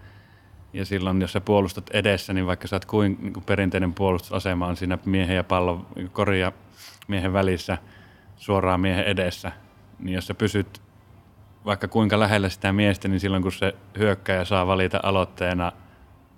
[0.74, 4.78] Ja silloin, jos sä puolustat edessä, niin vaikka sä oot kuin, niin perinteinen puolustusasema on
[4.78, 6.52] siinä miehen ja pallon, korin ja
[7.08, 7.78] miehen välissä,
[8.36, 9.52] suoraan miehen edessä,
[10.00, 10.82] niin jos sä pysyt
[11.66, 15.72] vaikka kuinka lähellä sitä miestä, niin silloin kun se hyökkäjä saa valita aloitteena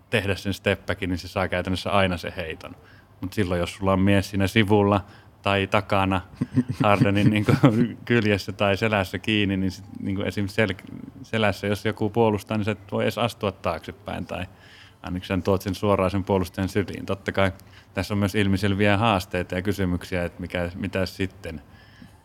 [0.09, 2.75] tehdä sen steppäkin, niin se saa käytännössä aina se heiton.
[3.21, 5.05] Mutta silloin, jos sulla on mies siinä sivulla
[5.45, 6.21] tai takana
[6.83, 11.85] Hardenin niin kuin, kyljessä tai selässä kiinni, niin, sit, niin kuin esimerkiksi sel- selässä, jos
[11.85, 14.45] joku puolustaa, niin se voi edes astua taaksepäin tai
[15.03, 17.05] ainakin sen tuot sen suoraan sen puolustajan syliin.
[17.05, 17.51] Totta kai
[17.93, 21.61] tässä on myös ilmiselviä haasteita ja kysymyksiä, että mikä, mitä sitten.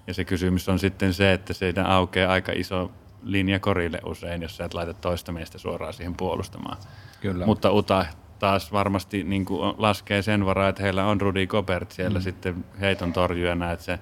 [0.07, 2.93] Ja se kysymys on sitten se, että siitä aukeaa aika iso
[3.23, 6.77] linja korille usein, jos sä et laita toista miestä suoraan siihen puolustamaan.
[7.21, 7.47] Kyllä.
[7.47, 8.07] Mutta Uta
[8.41, 12.23] taas varmasti niin kuin laskee sen varaa, että heillä on Rudy Gobert siellä mm.
[12.23, 13.99] sitten heiton torjujana, että se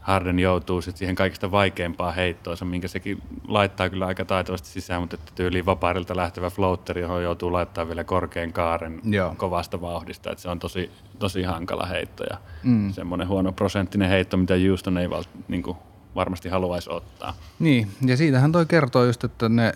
[0.00, 5.14] Harden joutuu sitten siihen kaikista vaikeimpaan heittoonsa, minkä sekin laittaa kyllä aika taitavasti sisään, mutta
[5.16, 9.34] että tyyliin vapaarilta lähtevä floatteri, johon joutuu laittaa vielä korkean kaaren Joo.
[9.36, 12.92] kovasta vauhdista, että se on tosi, tosi hankala heitto ja mm.
[12.92, 15.76] semmoinen huono prosenttinen heitto, mitä Houston ei val, niin kuin
[16.14, 17.34] varmasti haluaisi ottaa.
[17.58, 19.72] Niin, ja siitähän toi kertoo just, että ne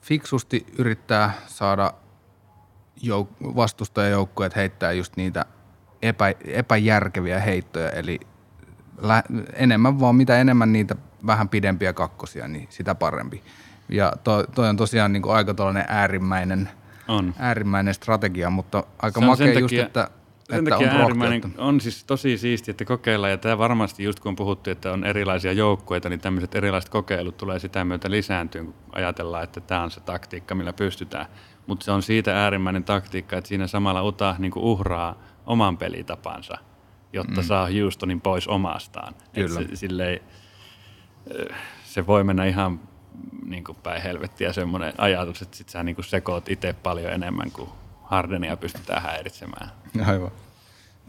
[0.00, 1.92] fiksusti yrittää saada
[3.00, 5.44] jouk- vastustajajoukkueet heittää just niitä
[6.02, 8.20] epä, epäjärkeviä heittoja, eli
[9.02, 9.22] lä-
[9.54, 13.42] enemmän vaan mitä enemmän niitä vähän pidempiä kakkosia, niin sitä parempi.
[13.88, 16.68] Ja toi, toi on tosiaan niin kuin aika tällainen äärimmäinen,
[17.08, 17.34] On.
[17.38, 20.10] äärimmäinen strategia, mutta aika Se makea just, takia- että,
[20.50, 24.20] Sen että takia on äärimmäinen, on siis tosi siisti, että kokeillaan, ja tämä varmasti just
[24.20, 28.64] kun on puhuttu, että on erilaisia joukkueita, niin tämmöiset erilaiset kokeilut tulee sitä myötä lisääntyä,
[28.64, 31.26] kun ajatellaan, että tämä on se taktiikka, millä pystytään.
[31.66, 36.58] Mutta se on siitä äärimmäinen taktiikka, että siinä samalla Uta niin uhraa oman pelitapansa,
[37.12, 37.46] jotta mm.
[37.46, 39.14] saa Houstonin pois omastaan.
[39.14, 39.60] Et Kyllä.
[39.60, 40.20] Se, silleen,
[41.30, 42.80] eh, se voi mennä ihan
[43.46, 47.50] niin kuin päin helvettiä semmoinen ajatus, että sit sä niin kuin sekoot itse paljon enemmän
[47.50, 47.68] kuin
[48.02, 49.70] Hardenia pystytään häiritsemään.
[50.06, 50.30] Aivan.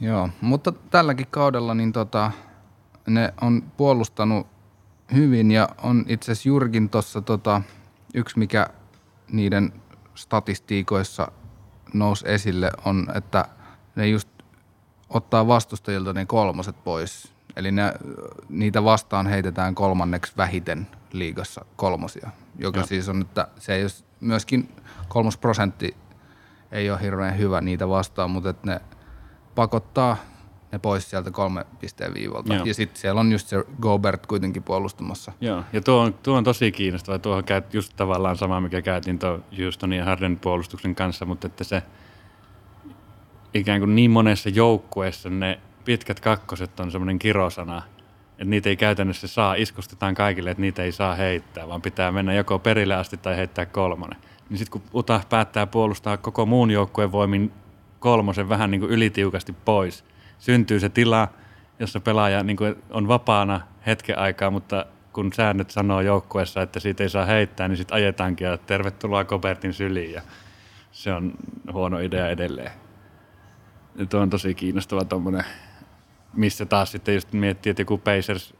[0.01, 2.31] Joo, mutta tälläkin kaudella niin tota,
[3.07, 4.47] ne on puolustanut
[5.13, 7.61] hyvin ja on itse asiassa Jurgin tuossa tota,
[8.13, 8.67] yksi, mikä
[9.31, 9.73] niiden
[10.23, 11.31] statistiikoissa
[11.93, 13.45] nousi esille, on, että
[13.95, 14.29] ne just
[15.09, 17.33] ottaa vastustajilta ne kolmoset pois.
[17.55, 17.93] Eli ne,
[18.49, 22.87] niitä vastaan heitetään kolmanneksi vähiten liigassa kolmosia, joka Joo.
[22.87, 24.75] siis on, että se ei ole myöskin
[25.07, 25.95] kolmosprosentti
[26.71, 28.81] ei ole hirveän hyvä niitä vastaan, mutta että ne
[29.55, 30.17] pakottaa
[30.73, 32.53] ne pois sieltä kolme pisteen viivalta.
[32.53, 32.65] Joo.
[32.65, 35.31] Ja sitten siellä on just se Gobert kuitenkin puolustamassa.
[35.41, 37.19] Joo, ja tuo on, tuo on tosi kiinnostava.
[37.19, 41.63] Tuohon käyt just tavallaan sama, mikä käytiin tuon Houstonin ja Harden puolustuksen kanssa, mutta että
[41.63, 41.83] se
[43.53, 47.81] ikään kuin niin monessa joukkueessa ne pitkät kakkoset on semmoinen kirosana,
[48.31, 52.33] että niitä ei käytännössä saa, iskustetaan kaikille, että niitä ei saa heittää, vaan pitää mennä
[52.33, 54.19] joko perille asti tai heittää kolmonen.
[54.49, 57.51] Niin sitten kun Uta päättää puolustaa koko muun joukkueen voimin
[57.99, 60.05] kolmosen vähän niin kuin ylitiukasti pois,
[60.43, 61.27] syntyy se tila,
[61.79, 67.03] jossa pelaaja niin kuin on vapaana hetken aikaa, mutta kun säännöt sanoo joukkueessa, että siitä
[67.03, 70.21] ei saa heittää, niin sitten ajetaankin ja tervetuloa Kobertin syliin ja
[70.91, 71.33] se on
[71.73, 72.71] huono idea edelleen.
[73.95, 75.43] Ja tuo on tosi kiinnostava tuommoinen,
[76.33, 78.53] missä taas sitten just miettii, että joku Pacers,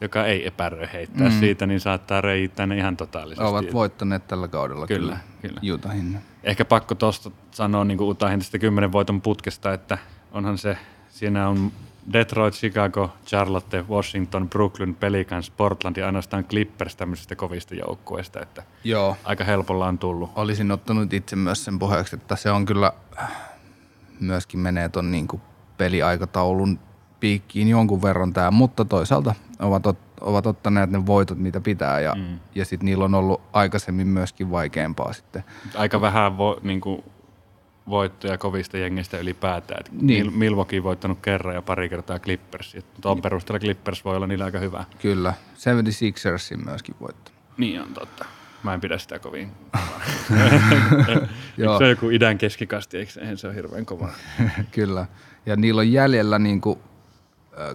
[0.00, 1.38] joka ei epäröi heittää mm.
[1.40, 3.44] siitä, niin saattaa reittää ne ihan totaalisesti.
[3.44, 5.74] Ovat voittaneet tällä kaudella Kyllä, kyllä, kyllä.
[5.74, 6.18] Utahin.
[6.44, 9.98] Ehkä pakko tuosta sanoa niin Utahin tästä kymmenen voiton putkesta, että
[10.32, 10.78] onhan se,
[11.14, 11.72] siinä on
[12.12, 19.16] Detroit, Chicago, Charlotte, Washington, Brooklyn, Pelicans, Portland ja ainoastaan Clippers tämmöisistä kovista joukkueista, että Joo,
[19.24, 20.30] aika helpolla on tullut.
[20.36, 22.92] olisin ottanut itse myös sen puheeksi, että se on kyllä
[24.20, 25.42] myöskin menee ton niin kuin
[25.76, 26.78] peliaikataulun
[27.20, 32.14] piikkiin jonkun verran tämä, mutta toisaalta ovat, ot, ovat ottaneet ne voitot, mitä pitää ja,
[32.14, 32.38] mm.
[32.54, 35.44] ja sitten niillä on ollut aikaisemmin myöskin vaikeampaa sitten.
[35.74, 37.04] Aika vähän vo, niin kuin
[37.88, 39.80] voittoja kovista jengistä ylipäätään.
[39.80, 40.26] Et Niin.
[40.26, 42.76] Mil- Milwaukee voittanut kerran ja pari kertaa Clippers.
[43.00, 44.84] Tuon perusteella Clippers voi olla niillä aika hyvä.
[45.02, 47.32] Kyllä, 76ersin myöskin voittanut.
[47.56, 48.24] Niin on totta.
[48.62, 49.50] Mä en pidä sitä kovin
[51.56, 51.78] Joo.
[51.78, 54.08] se on joku idän keskikasti, eikö eihän se ole hirveän kova?
[54.70, 55.06] Kyllä.
[55.46, 56.78] Ja niillä on jäljellä niin kuin,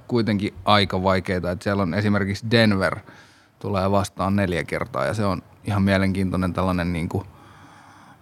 [0.07, 1.51] kuitenkin aika vaikeita.
[1.51, 2.95] Että siellä on esimerkiksi Denver
[3.59, 7.27] tulee vastaan neljä kertaa ja se on ihan mielenkiintoinen tällainen niin kuin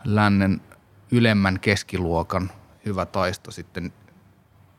[0.05, 0.61] lännen
[1.11, 2.51] ylemmän keskiluokan
[2.85, 3.93] hyvä taisto sitten.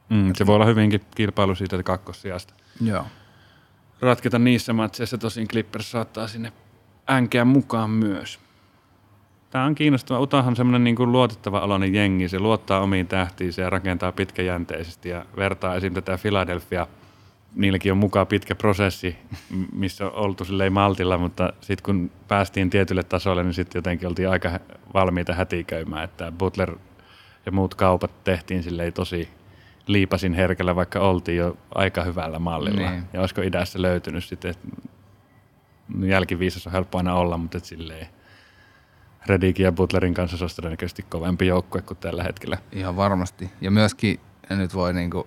[0.08, 2.54] Mm, se voi olla hyvinkin kilpailu siitä kakkossijasta.
[2.80, 3.04] Joo.
[4.00, 6.52] Ratketa niissä matseissa, tosin Clippers saattaa sinne
[7.10, 8.38] änkeä mukaan myös.
[9.50, 10.20] Tämä on kiinnostava.
[10.20, 12.28] Utahan on semmoinen niin kuin luotettava aloinen jengi.
[12.28, 15.94] Se luottaa omiin tähtiinsä ja rakentaa pitkäjänteisesti ja vertaa esim.
[15.94, 16.86] tätä Philadelphia.
[17.54, 19.16] Niilläkin on mukaan pitkä prosessi,
[19.74, 24.28] missä on oltu silleen maltilla, mutta sitten kun päästiin tietylle tasolle, niin sitten jotenkin oltiin
[24.28, 24.60] aika
[24.94, 26.76] valmiita hätiköimään, että Butler
[27.46, 29.28] ja muut kaupat tehtiin silleen tosi
[29.86, 32.90] liipasin herkällä, vaikka oltiin jo aika hyvällä mallilla.
[32.90, 33.04] Niin.
[33.12, 34.68] Ja olisiko idässä löytynyt sitten, että
[35.94, 38.06] no jälkiviisas on helppo aina olla, mutta silleen
[39.26, 42.58] Redikin ja Butlerin kanssa se olisi todennäköisesti kovempi joukkue kuin tällä hetkellä.
[42.72, 43.50] Ihan varmasti.
[43.60, 44.20] Ja myöskin
[44.50, 45.24] nyt voi niin kuin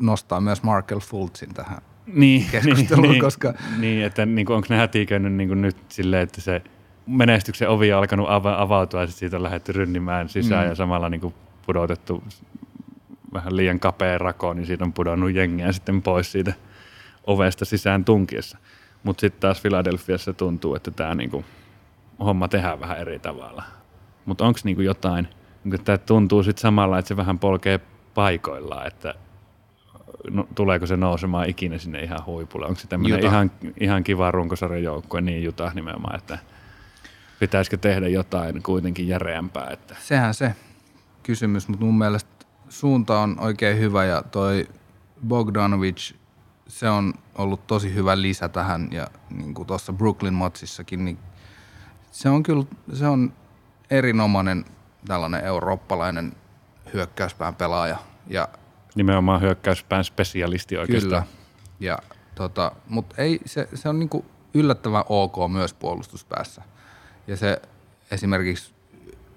[0.00, 1.78] nostaa myös Markel Fultzin tähän.
[2.06, 6.62] Niin, Keskusteluun, niin, koska- Niin, että niin onko ne hätiköinyt niin nyt silleen, että se
[7.06, 10.66] menestyksen ovi on alkanut ava- avautua ja siitä on lähdetty rynnimään sisään Mm.
[10.66, 10.70] mm.
[10.70, 11.34] ja samalla niin kuin
[11.66, 12.24] pudotettu
[13.32, 16.52] vähän liian kapea rako, niin siitä on pudonnut jengiä sitten pois siitä
[17.26, 18.58] ovesta sisään tunkiessa.
[19.02, 21.44] Mutta sitten taas Filadelfiassa tuntuu, että tämä niinku,
[22.20, 23.62] homma tehdään vähän eri tavalla.
[24.24, 25.28] Mutta onko niinku jotain,
[25.64, 27.80] niinku, tämä tuntuu sitten samalla, että se vähän polkee
[28.14, 29.14] paikoillaan, että
[30.30, 32.66] no, tuleeko se nousemaan ikinä sinne ihan huipulle?
[32.66, 33.50] Onko se tämmöinen ihan,
[33.80, 36.38] ihan kiva runkosarjan joukkue, niin Utah nimenomaan, että
[37.40, 40.54] pitäisikö tehdä jotain kuitenkin järeämpää, että Sehän se
[41.22, 44.68] kysymys, mutta mun mielestä suunta on oikein hyvä ja toi
[45.28, 46.14] Bogdanovic,
[46.68, 51.18] se on ollut tosi hyvä lisä tähän ja niin kuin tuossa Brooklyn Matsissakin, niin
[52.10, 53.32] se on kyllä se on
[53.90, 54.64] erinomainen
[55.06, 56.32] tällainen eurooppalainen
[56.94, 57.96] hyökkäyspään pelaaja
[58.26, 58.48] ja
[58.94, 61.22] nimenomaan hyökkäyspään spesialisti oikeastaan.
[61.22, 61.42] Kyllä.
[61.80, 61.98] Ja,
[62.34, 64.24] tota, Mutta ei, se, se on niinku
[64.54, 66.62] yllättävän ok myös puolustuspäässä.
[67.26, 67.62] Ja se
[68.10, 68.74] esimerkiksi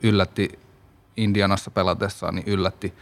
[0.03, 0.59] yllätti
[1.17, 2.93] Indianassa pelatessaan, niin yllätti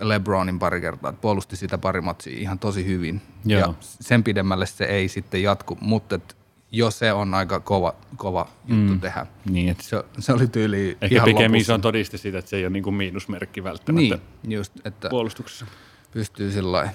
[0.00, 3.22] LeBronin pari kertaa, että puolusti sitä pari matsia ihan tosi hyvin.
[3.44, 3.60] Joo.
[3.60, 6.36] Ja sen pidemmälle se ei sitten jatku, mutta et
[6.76, 9.00] jo se on aika kova, kova juttu mm.
[9.00, 9.26] tehdä.
[9.50, 11.66] Niin, että Se, se oli tyyli Ehkä ihan pikemmin lopussa.
[11.66, 15.08] se on todiste siitä, että se ei ole niin kuin miinusmerkki välttämättä Niin, just, että
[15.08, 15.66] puolustuksessa.
[16.12, 16.88] pystyy sillä.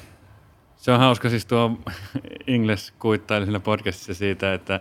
[0.78, 1.80] Se on hauska, siis tuo
[2.48, 4.80] Ingles kuittaili siinä podcastissa siitä, että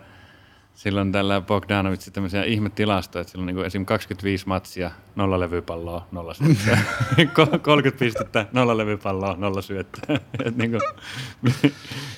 [0.79, 3.85] silloin tällä Bogdanovic tämmöisiä ihmetilastoja, että silloin niin esim.
[3.85, 6.79] 25 matsia, nolla levypalloa, nolla syöttöä.
[7.39, 10.17] Ko- 30 pistettä, nolla levypalloa, nolla syöttöä.
[10.45, 10.81] Et niin kuin,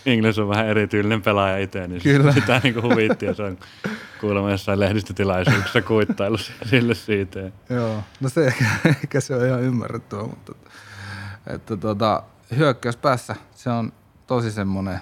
[0.07, 2.33] Ingles on vähän erityylinen pelaaja itse, niin Kyllä.
[2.33, 3.59] sitä niin kuin huvitti ja se on
[4.21, 6.37] kuulemma jossain lehdistötilaisuuksessa kuittailu
[6.71, 7.41] sille siitä.
[7.71, 10.53] Joo, no se ehkä, ehkä se on ihan ymmärrettävä, mutta
[11.47, 12.23] että tota,
[12.57, 13.93] hyökkäyspäässä se on
[14.27, 15.01] tosi semmoinen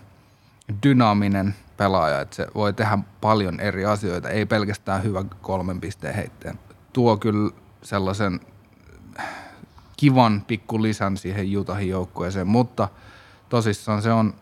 [0.83, 6.59] dynaaminen pelaaja, että se voi tehdä paljon eri asioita, ei pelkästään hyvä kolmen pisteen heitteen.
[6.93, 7.51] Tuo kyllä
[7.83, 8.41] sellaisen
[9.97, 12.89] kivan pikku lisän siihen Utahin joukkueeseen, mutta
[13.49, 14.35] tosissaan se on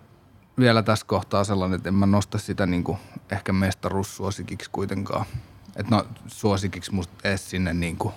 [0.58, 2.98] vielä tässä kohtaa sellainen, että en mä nosta sitä niinku
[3.30, 5.26] ehkä mestaruussuosikiksi kuitenkaan.
[5.76, 8.12] Että no suosikiksi musta edes sinne niinku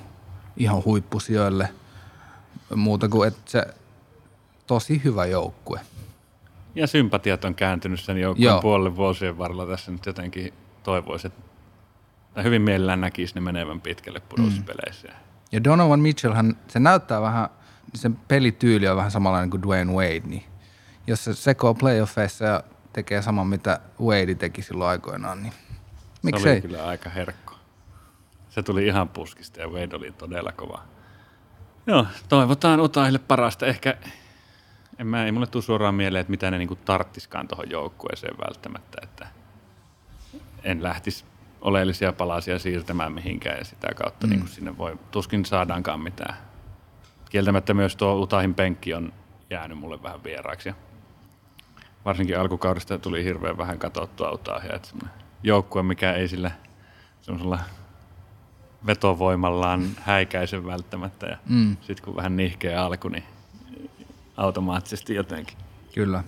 [0.57, 1.69] ihan huippusijoille
[2.75, 3.67] muuta kuin, että se
[4.67, 5.79] tosi hyvä joukkue.
[6.79, 9.65] Ja sympatiat on kääntynyt sen joukkueen puolelle vuosien varrella.
[9.65, 10.53] Tässä nyt jotenkin
[10.83, 11.41] toivoisi, että
[12.43, 15.07] hyvin mielellään näkisi ne menevän pitkälle pudotuspeleissä.
[15.07, 15.13] Mm.
[15.51, 17.49] Ja Donovan Mitchellhän, se näyttää vähän,
[17.95, 20.43] sen pelityyli on vähän samanlainen kuin Dwayne Wade, niin
[21.07, 22.63] jos se sekoo playoffeissa ja
[22.93, 25.59] tekee saman, mitä Wade teki silloin aikoinaan, niin Se
[26.23, 26.61] oli miksei?
[26.61, 27.53] kyllä aika herkko.
[28.49, 30.81] Se tuli ihan puskista ja Wade oli todella kova.
[31.87, 33.65] Joo, toivotaan Utahille parasta.
[33.65, 33.97] Ehkä,
[34.99, 38.97] en mä, ei mulle tule suoraan mieleen, että mitä ne niinku tarttiskaan tuohon joukkueeseen välttämättä.
[39.03, 39.27] Että
[40.63, 41.25] en lähtisi
[41.61, 44.31] oleellisia palasia siirtämään mihinkään ja sitä kautta mm.
[44.31, 46.35] niin sinne voi, tuskin saadaankaan mitään.
[47.29, 49.13] Kieltämättä myös tuo Utahin penkki on
[49.49, 50.69] jäänyt mulle vähän vieraaksi.
[50.69, 50.75] Ja
[52.05, 54.75] varsinkin alkukaudesta tuli hirveän vähän katsottua Utahia.
[54.75, 54.89] Että
[55.43, 56.51] joukkue, mikä ei sillä
[57.21, 57.59] semmoisella
[58.85, 61.27] vetovoimallaan häikäisen välttämättä.
[61.27, 61.77] Ja Mm.
[61.81, 63.23] sitten kun vähän nihkeä alku, niin
[64.39, 65.57] automaattisesti jotenkin.
[65.95, 66.23] Kyllä.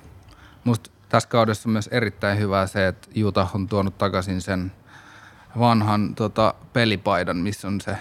[0.63, 4.71] Musta tässä kaudessa on myös erittäin hyvää se, että Utah on tuonut takaisin sen
[5.59, 7.97] vanhan tota, pelipaidan, missä on se,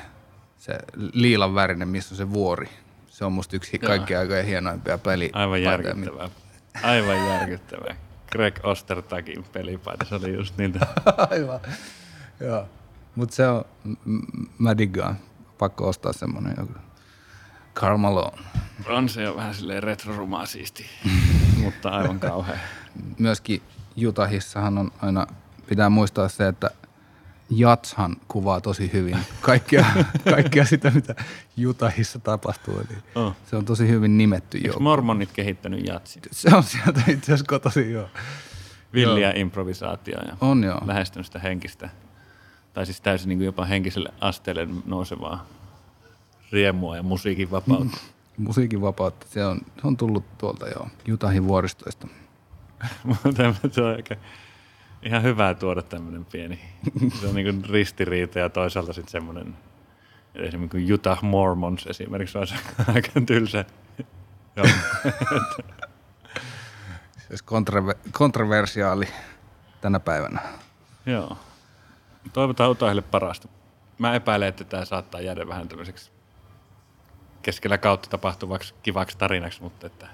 [0.59, 0.79] se
[1.13, 2.69] liilan värinen, missä on se vuori.
[3.09, 5.31] Se on musta yksi kaikkien aikojen hienoimpia peli.
[5.33, 6.29] Aivan järkyttävää.
[6.83, 7.97] Aivan järkyttävää.
[8.33, 10.87] Greg Ostertagin pelipaita, se oli just niitä.
[11.31, 11.61] Aivan.
[12.41, 12.69] Joo.
[13.15, 13.65] Mutta se on,
[14.59, 15.17] mä diggaan.
[15.59, 16.73] Pakko ostaa semmonen joku.
[17.75, 18.43] Karl Malone.
[18.89, 20.87] On se jo vähän silleen retrorumaa siisti,
[21.62, 22.57] mutta aivan kauhea.
[23.18, 23.62] Myöskin
[24.09, 25.27] Utahissahan on aina,
[25.68, 26.71] pitää muistaa se, että
[27.51, 29.87] Jatshan kuvaa tosi hyvin kaikkea,
[30.35, 31.14] kaikkea sitä, mitä
[31.66, 32.75] Utahissa tapahtuu.
[32.79, 33.37] Eli Oh.
[33.51, 34.83] se on tosi hyvin nimetty Eikö joukko.
[34.83, 36.23] mormonit kehittänyt jatsin?
[36.31, 38.09] Se on sieltä itse asiassa kotoisin joo.
[38.95, 40.81] Villiä improvisaatio ja On joo.
[40.87, 41.89] lähestynyt sitä henkistä,
[42.73, 45.47] tai siis täysin niin kuin jopa henkiselle asteelle nousevaa
[46.53, 47.98] riemua ja musiikin vapautta.
[48.38, 52.09] Musiikin vapautta, se on, se on tullut tuolta joo, Utahin vuoristoista.
[53.05, 54.14] Mutta se on aika,
[55.03, 56.61] ihan hyvä tuoda tämmöinen pieni,
[57.20, 59.57] se on niin ristiriita ja toisaalta sitten semmoinen,
[60.34, 62.55] esimerkiksi kuin Utah Mormons esimerkiksi olisi
[62.94, 63.64] aika tylsä.
[64.57, 64.66] Joo.
[67.28, 69.09] Siis kontrover- kontroversiaali
[69.80, 70.40] tänä päivänä.
[71.07, 71.38] Joo.
[72.32, 73.48] Toivotaan Utahille parasta.
[73.98, 76.11] Mä epäilen, että tämä saattaa jäädä vähän tämmöiseksi
[77.51, 80.07] keskellä kautta tapahtuvaksi kivaksi tarinaksi, mutta että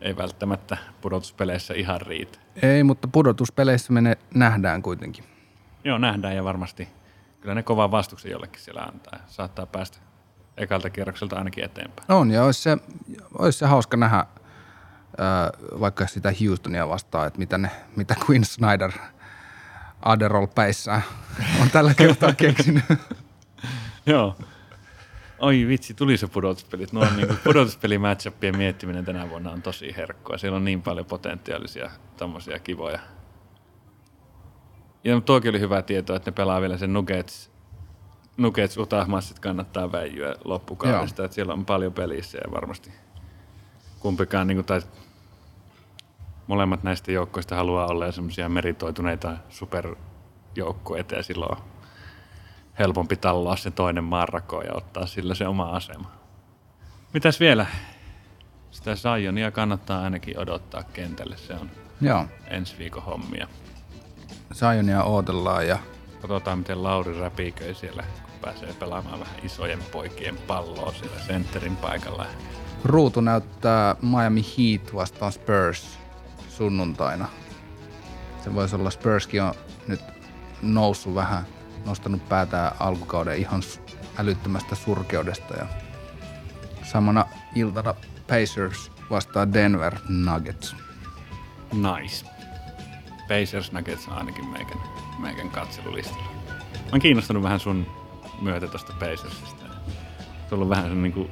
[0.00, 2.38] ei välttämättä pudotuspeleissä ihan riitä.
[2.62, 5.24] Ei, mutta pudotuspeleissä me ne nähdään kuitenkin.
[5.84, 6.88] Joo, nähdään ja varmasti
[7.40, 9.18] kyllä ne kovan vastuksen jollekin siellä antaa.
[9.26, 9.98] Saattaa päästä
[10.56, 12.12] ekalta kierrokselta ainakin eteenpäin.
[12.12, 12.78] On, ja olisi se,
[13.38, 14.26] olisi se hauska nähdä ää,
[15.80, 18.92] vaikka sitä Houstonia vastaan, että mitä, ne, mitä Quinn Snyder
[20.02, 21.02] Aderol päissään
[21.62, 22.84] on tällä kertaa keksinyt.
[24.06, 24.36] Joo.
[25.42, 26.92] Oi vitsi, tuli se pudotuspelit.
[26.92, 30.38] No niin pudotuspelimatchappien miettiminen tänä vuonna on tosi herkkoa.
[30.38, 32.98] Siellä on niin paljon potentiaalisia tommosia kivoja.
[35.04, 37.50] Ja tuokin oli hyvä tieto, että ne pelaa vielä sen Nuggets,
[38.36, 41.24] Nuggets Utah-massit kannattaa väijyä loppukaudesta.
[41.24, 42.92] Että siellä on paljon pelissä ja varmasti
[44.00, 44.80] kumpikaan, niin kuin, tai
[46.46, 51.58] molemmat näistä joukkoista haluaa olla semmoisia meritoituneita superjoukkueita ja silloin
[52.78, 56.10] helpompi talloa se toinen maanrako ja ottaa sillä se oma asema.
[57.14, 57.66] Mitäs vielä?
[58.70, 61.36] Sitä Sionia kannattaa ainakin odottaa kentälle.
[61.36, 61.70] Se on
[62.00, 63.48] Joo, ensi viikon hommia.
[64.52, 65.78] Sionia odotellaan ja
[66.22, 72.26] Katsotaan, miten Lauri räpiköi siellä, kun pääsee pelaamaan vähän isojen poikien palloa siellä sentterin paikalla.
[72.84, 75.98] ruutu näyttää Miami Heat vastaan Spurs
[76.48, 77.28] sunnuntaina.
[78.44, 79.54] Se voisi olla, Spurskin on
[79.88, 80.00] nyt
[80.62, 81.46] noussut vähän,
[81.86, 83.62] nostanut päätään alkukauden ihan
[84.18, 85.54] älyttömästä surkeudesta.
[85.54, 85.66] Ja
[86.82, 87.24] samana
[87.54, 87.94] iltana
[88.28, 90.76] Pacers vastaa Denver Nuggets.
[91.72, 92.26] Nice.
[93.28, 94.78] Pacers Nuggets on ainakin meikän,
[95.18, 96.32] meikän katselulistalla.
[96.74, 97.86] Mä oon kiinnostunut vähän sun
[98.40, 99.64] myötä tosta Pacersista.
[100.50, 101.30] Tullut vähän sen niin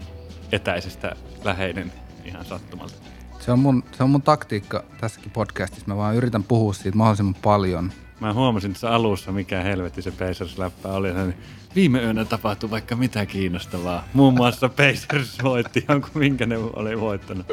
[0.52, 1.92] etäisestä läheinen
[2.24, 2.94] ihan sattumalta.
[3.40, 5.88] Se on, mun, se on mun taktiikka tässäkin podcastissa.
[5.88, 7.92] Mä vaan yritän puhua siitä mahdollisimman paljon.
[8.20, 11.08] Mä huomasin tässä alussa, mikä helvetti se Pacers-läppä oli.
[11.08, 11.32] että
[11.74, 14.04] Viime yönä tapahtui vaikka mitä kiinnostavaa.
[14.12, 17.46] Muun muassa Pacers voitti jonkun, minkä ne oli voittanut.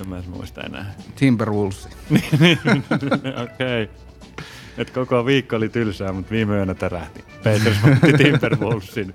[0.00, 0.94] En mä muista enää.
[1.16, 1.86] Timberwolves.
[3.44, 3.82] Okei.
[3.82, 3.88] Okay.
[4.78, 7.24] Et koko viikko oli tylsää, mutta viime yönä tärähti.
[7.44, 9.14] Pacers voitti Timberwolvesin.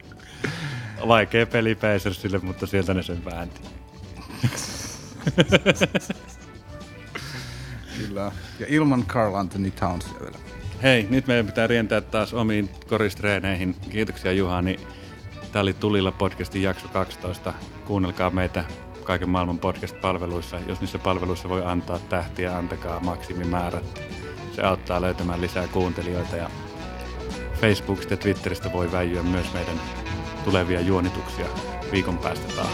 [1.08, 3.62] Vaikea peli Pacersille, mutta sieltä ne sen väänti.
[7.98, 8.32] Kyllä.
[8.60, 10.38] Ja ilman Carl Anthony Townsia vielä.
[10.84, 13.76] Hei, nyt meidän pitää rientää taas omiin koristreeneihin.
[13.90, 14.80] Kiitoksia Juhani.
[15.52, 17.54] Tämä oli Tulilla podcastin jakso 12.
[17.86, 18.66] Kuunnelkaa meitä
[19.04, 20.60] kaiken maailman podcast-palveluissa.
[20.68, 24.02] Jos niissä palveluissa voi antaa tähtiä, antakaa maksimimäärät.
[24.56, 26.50] Se auttaa löytämään lisää kuuntelijoita ja
[27.62, 29.82] Facebookista ja Twitteristä voi väijyä myös meidän
[30.46, 31.46] tulevia juonituksia
[31.92, 32.70] viikon päästä taas.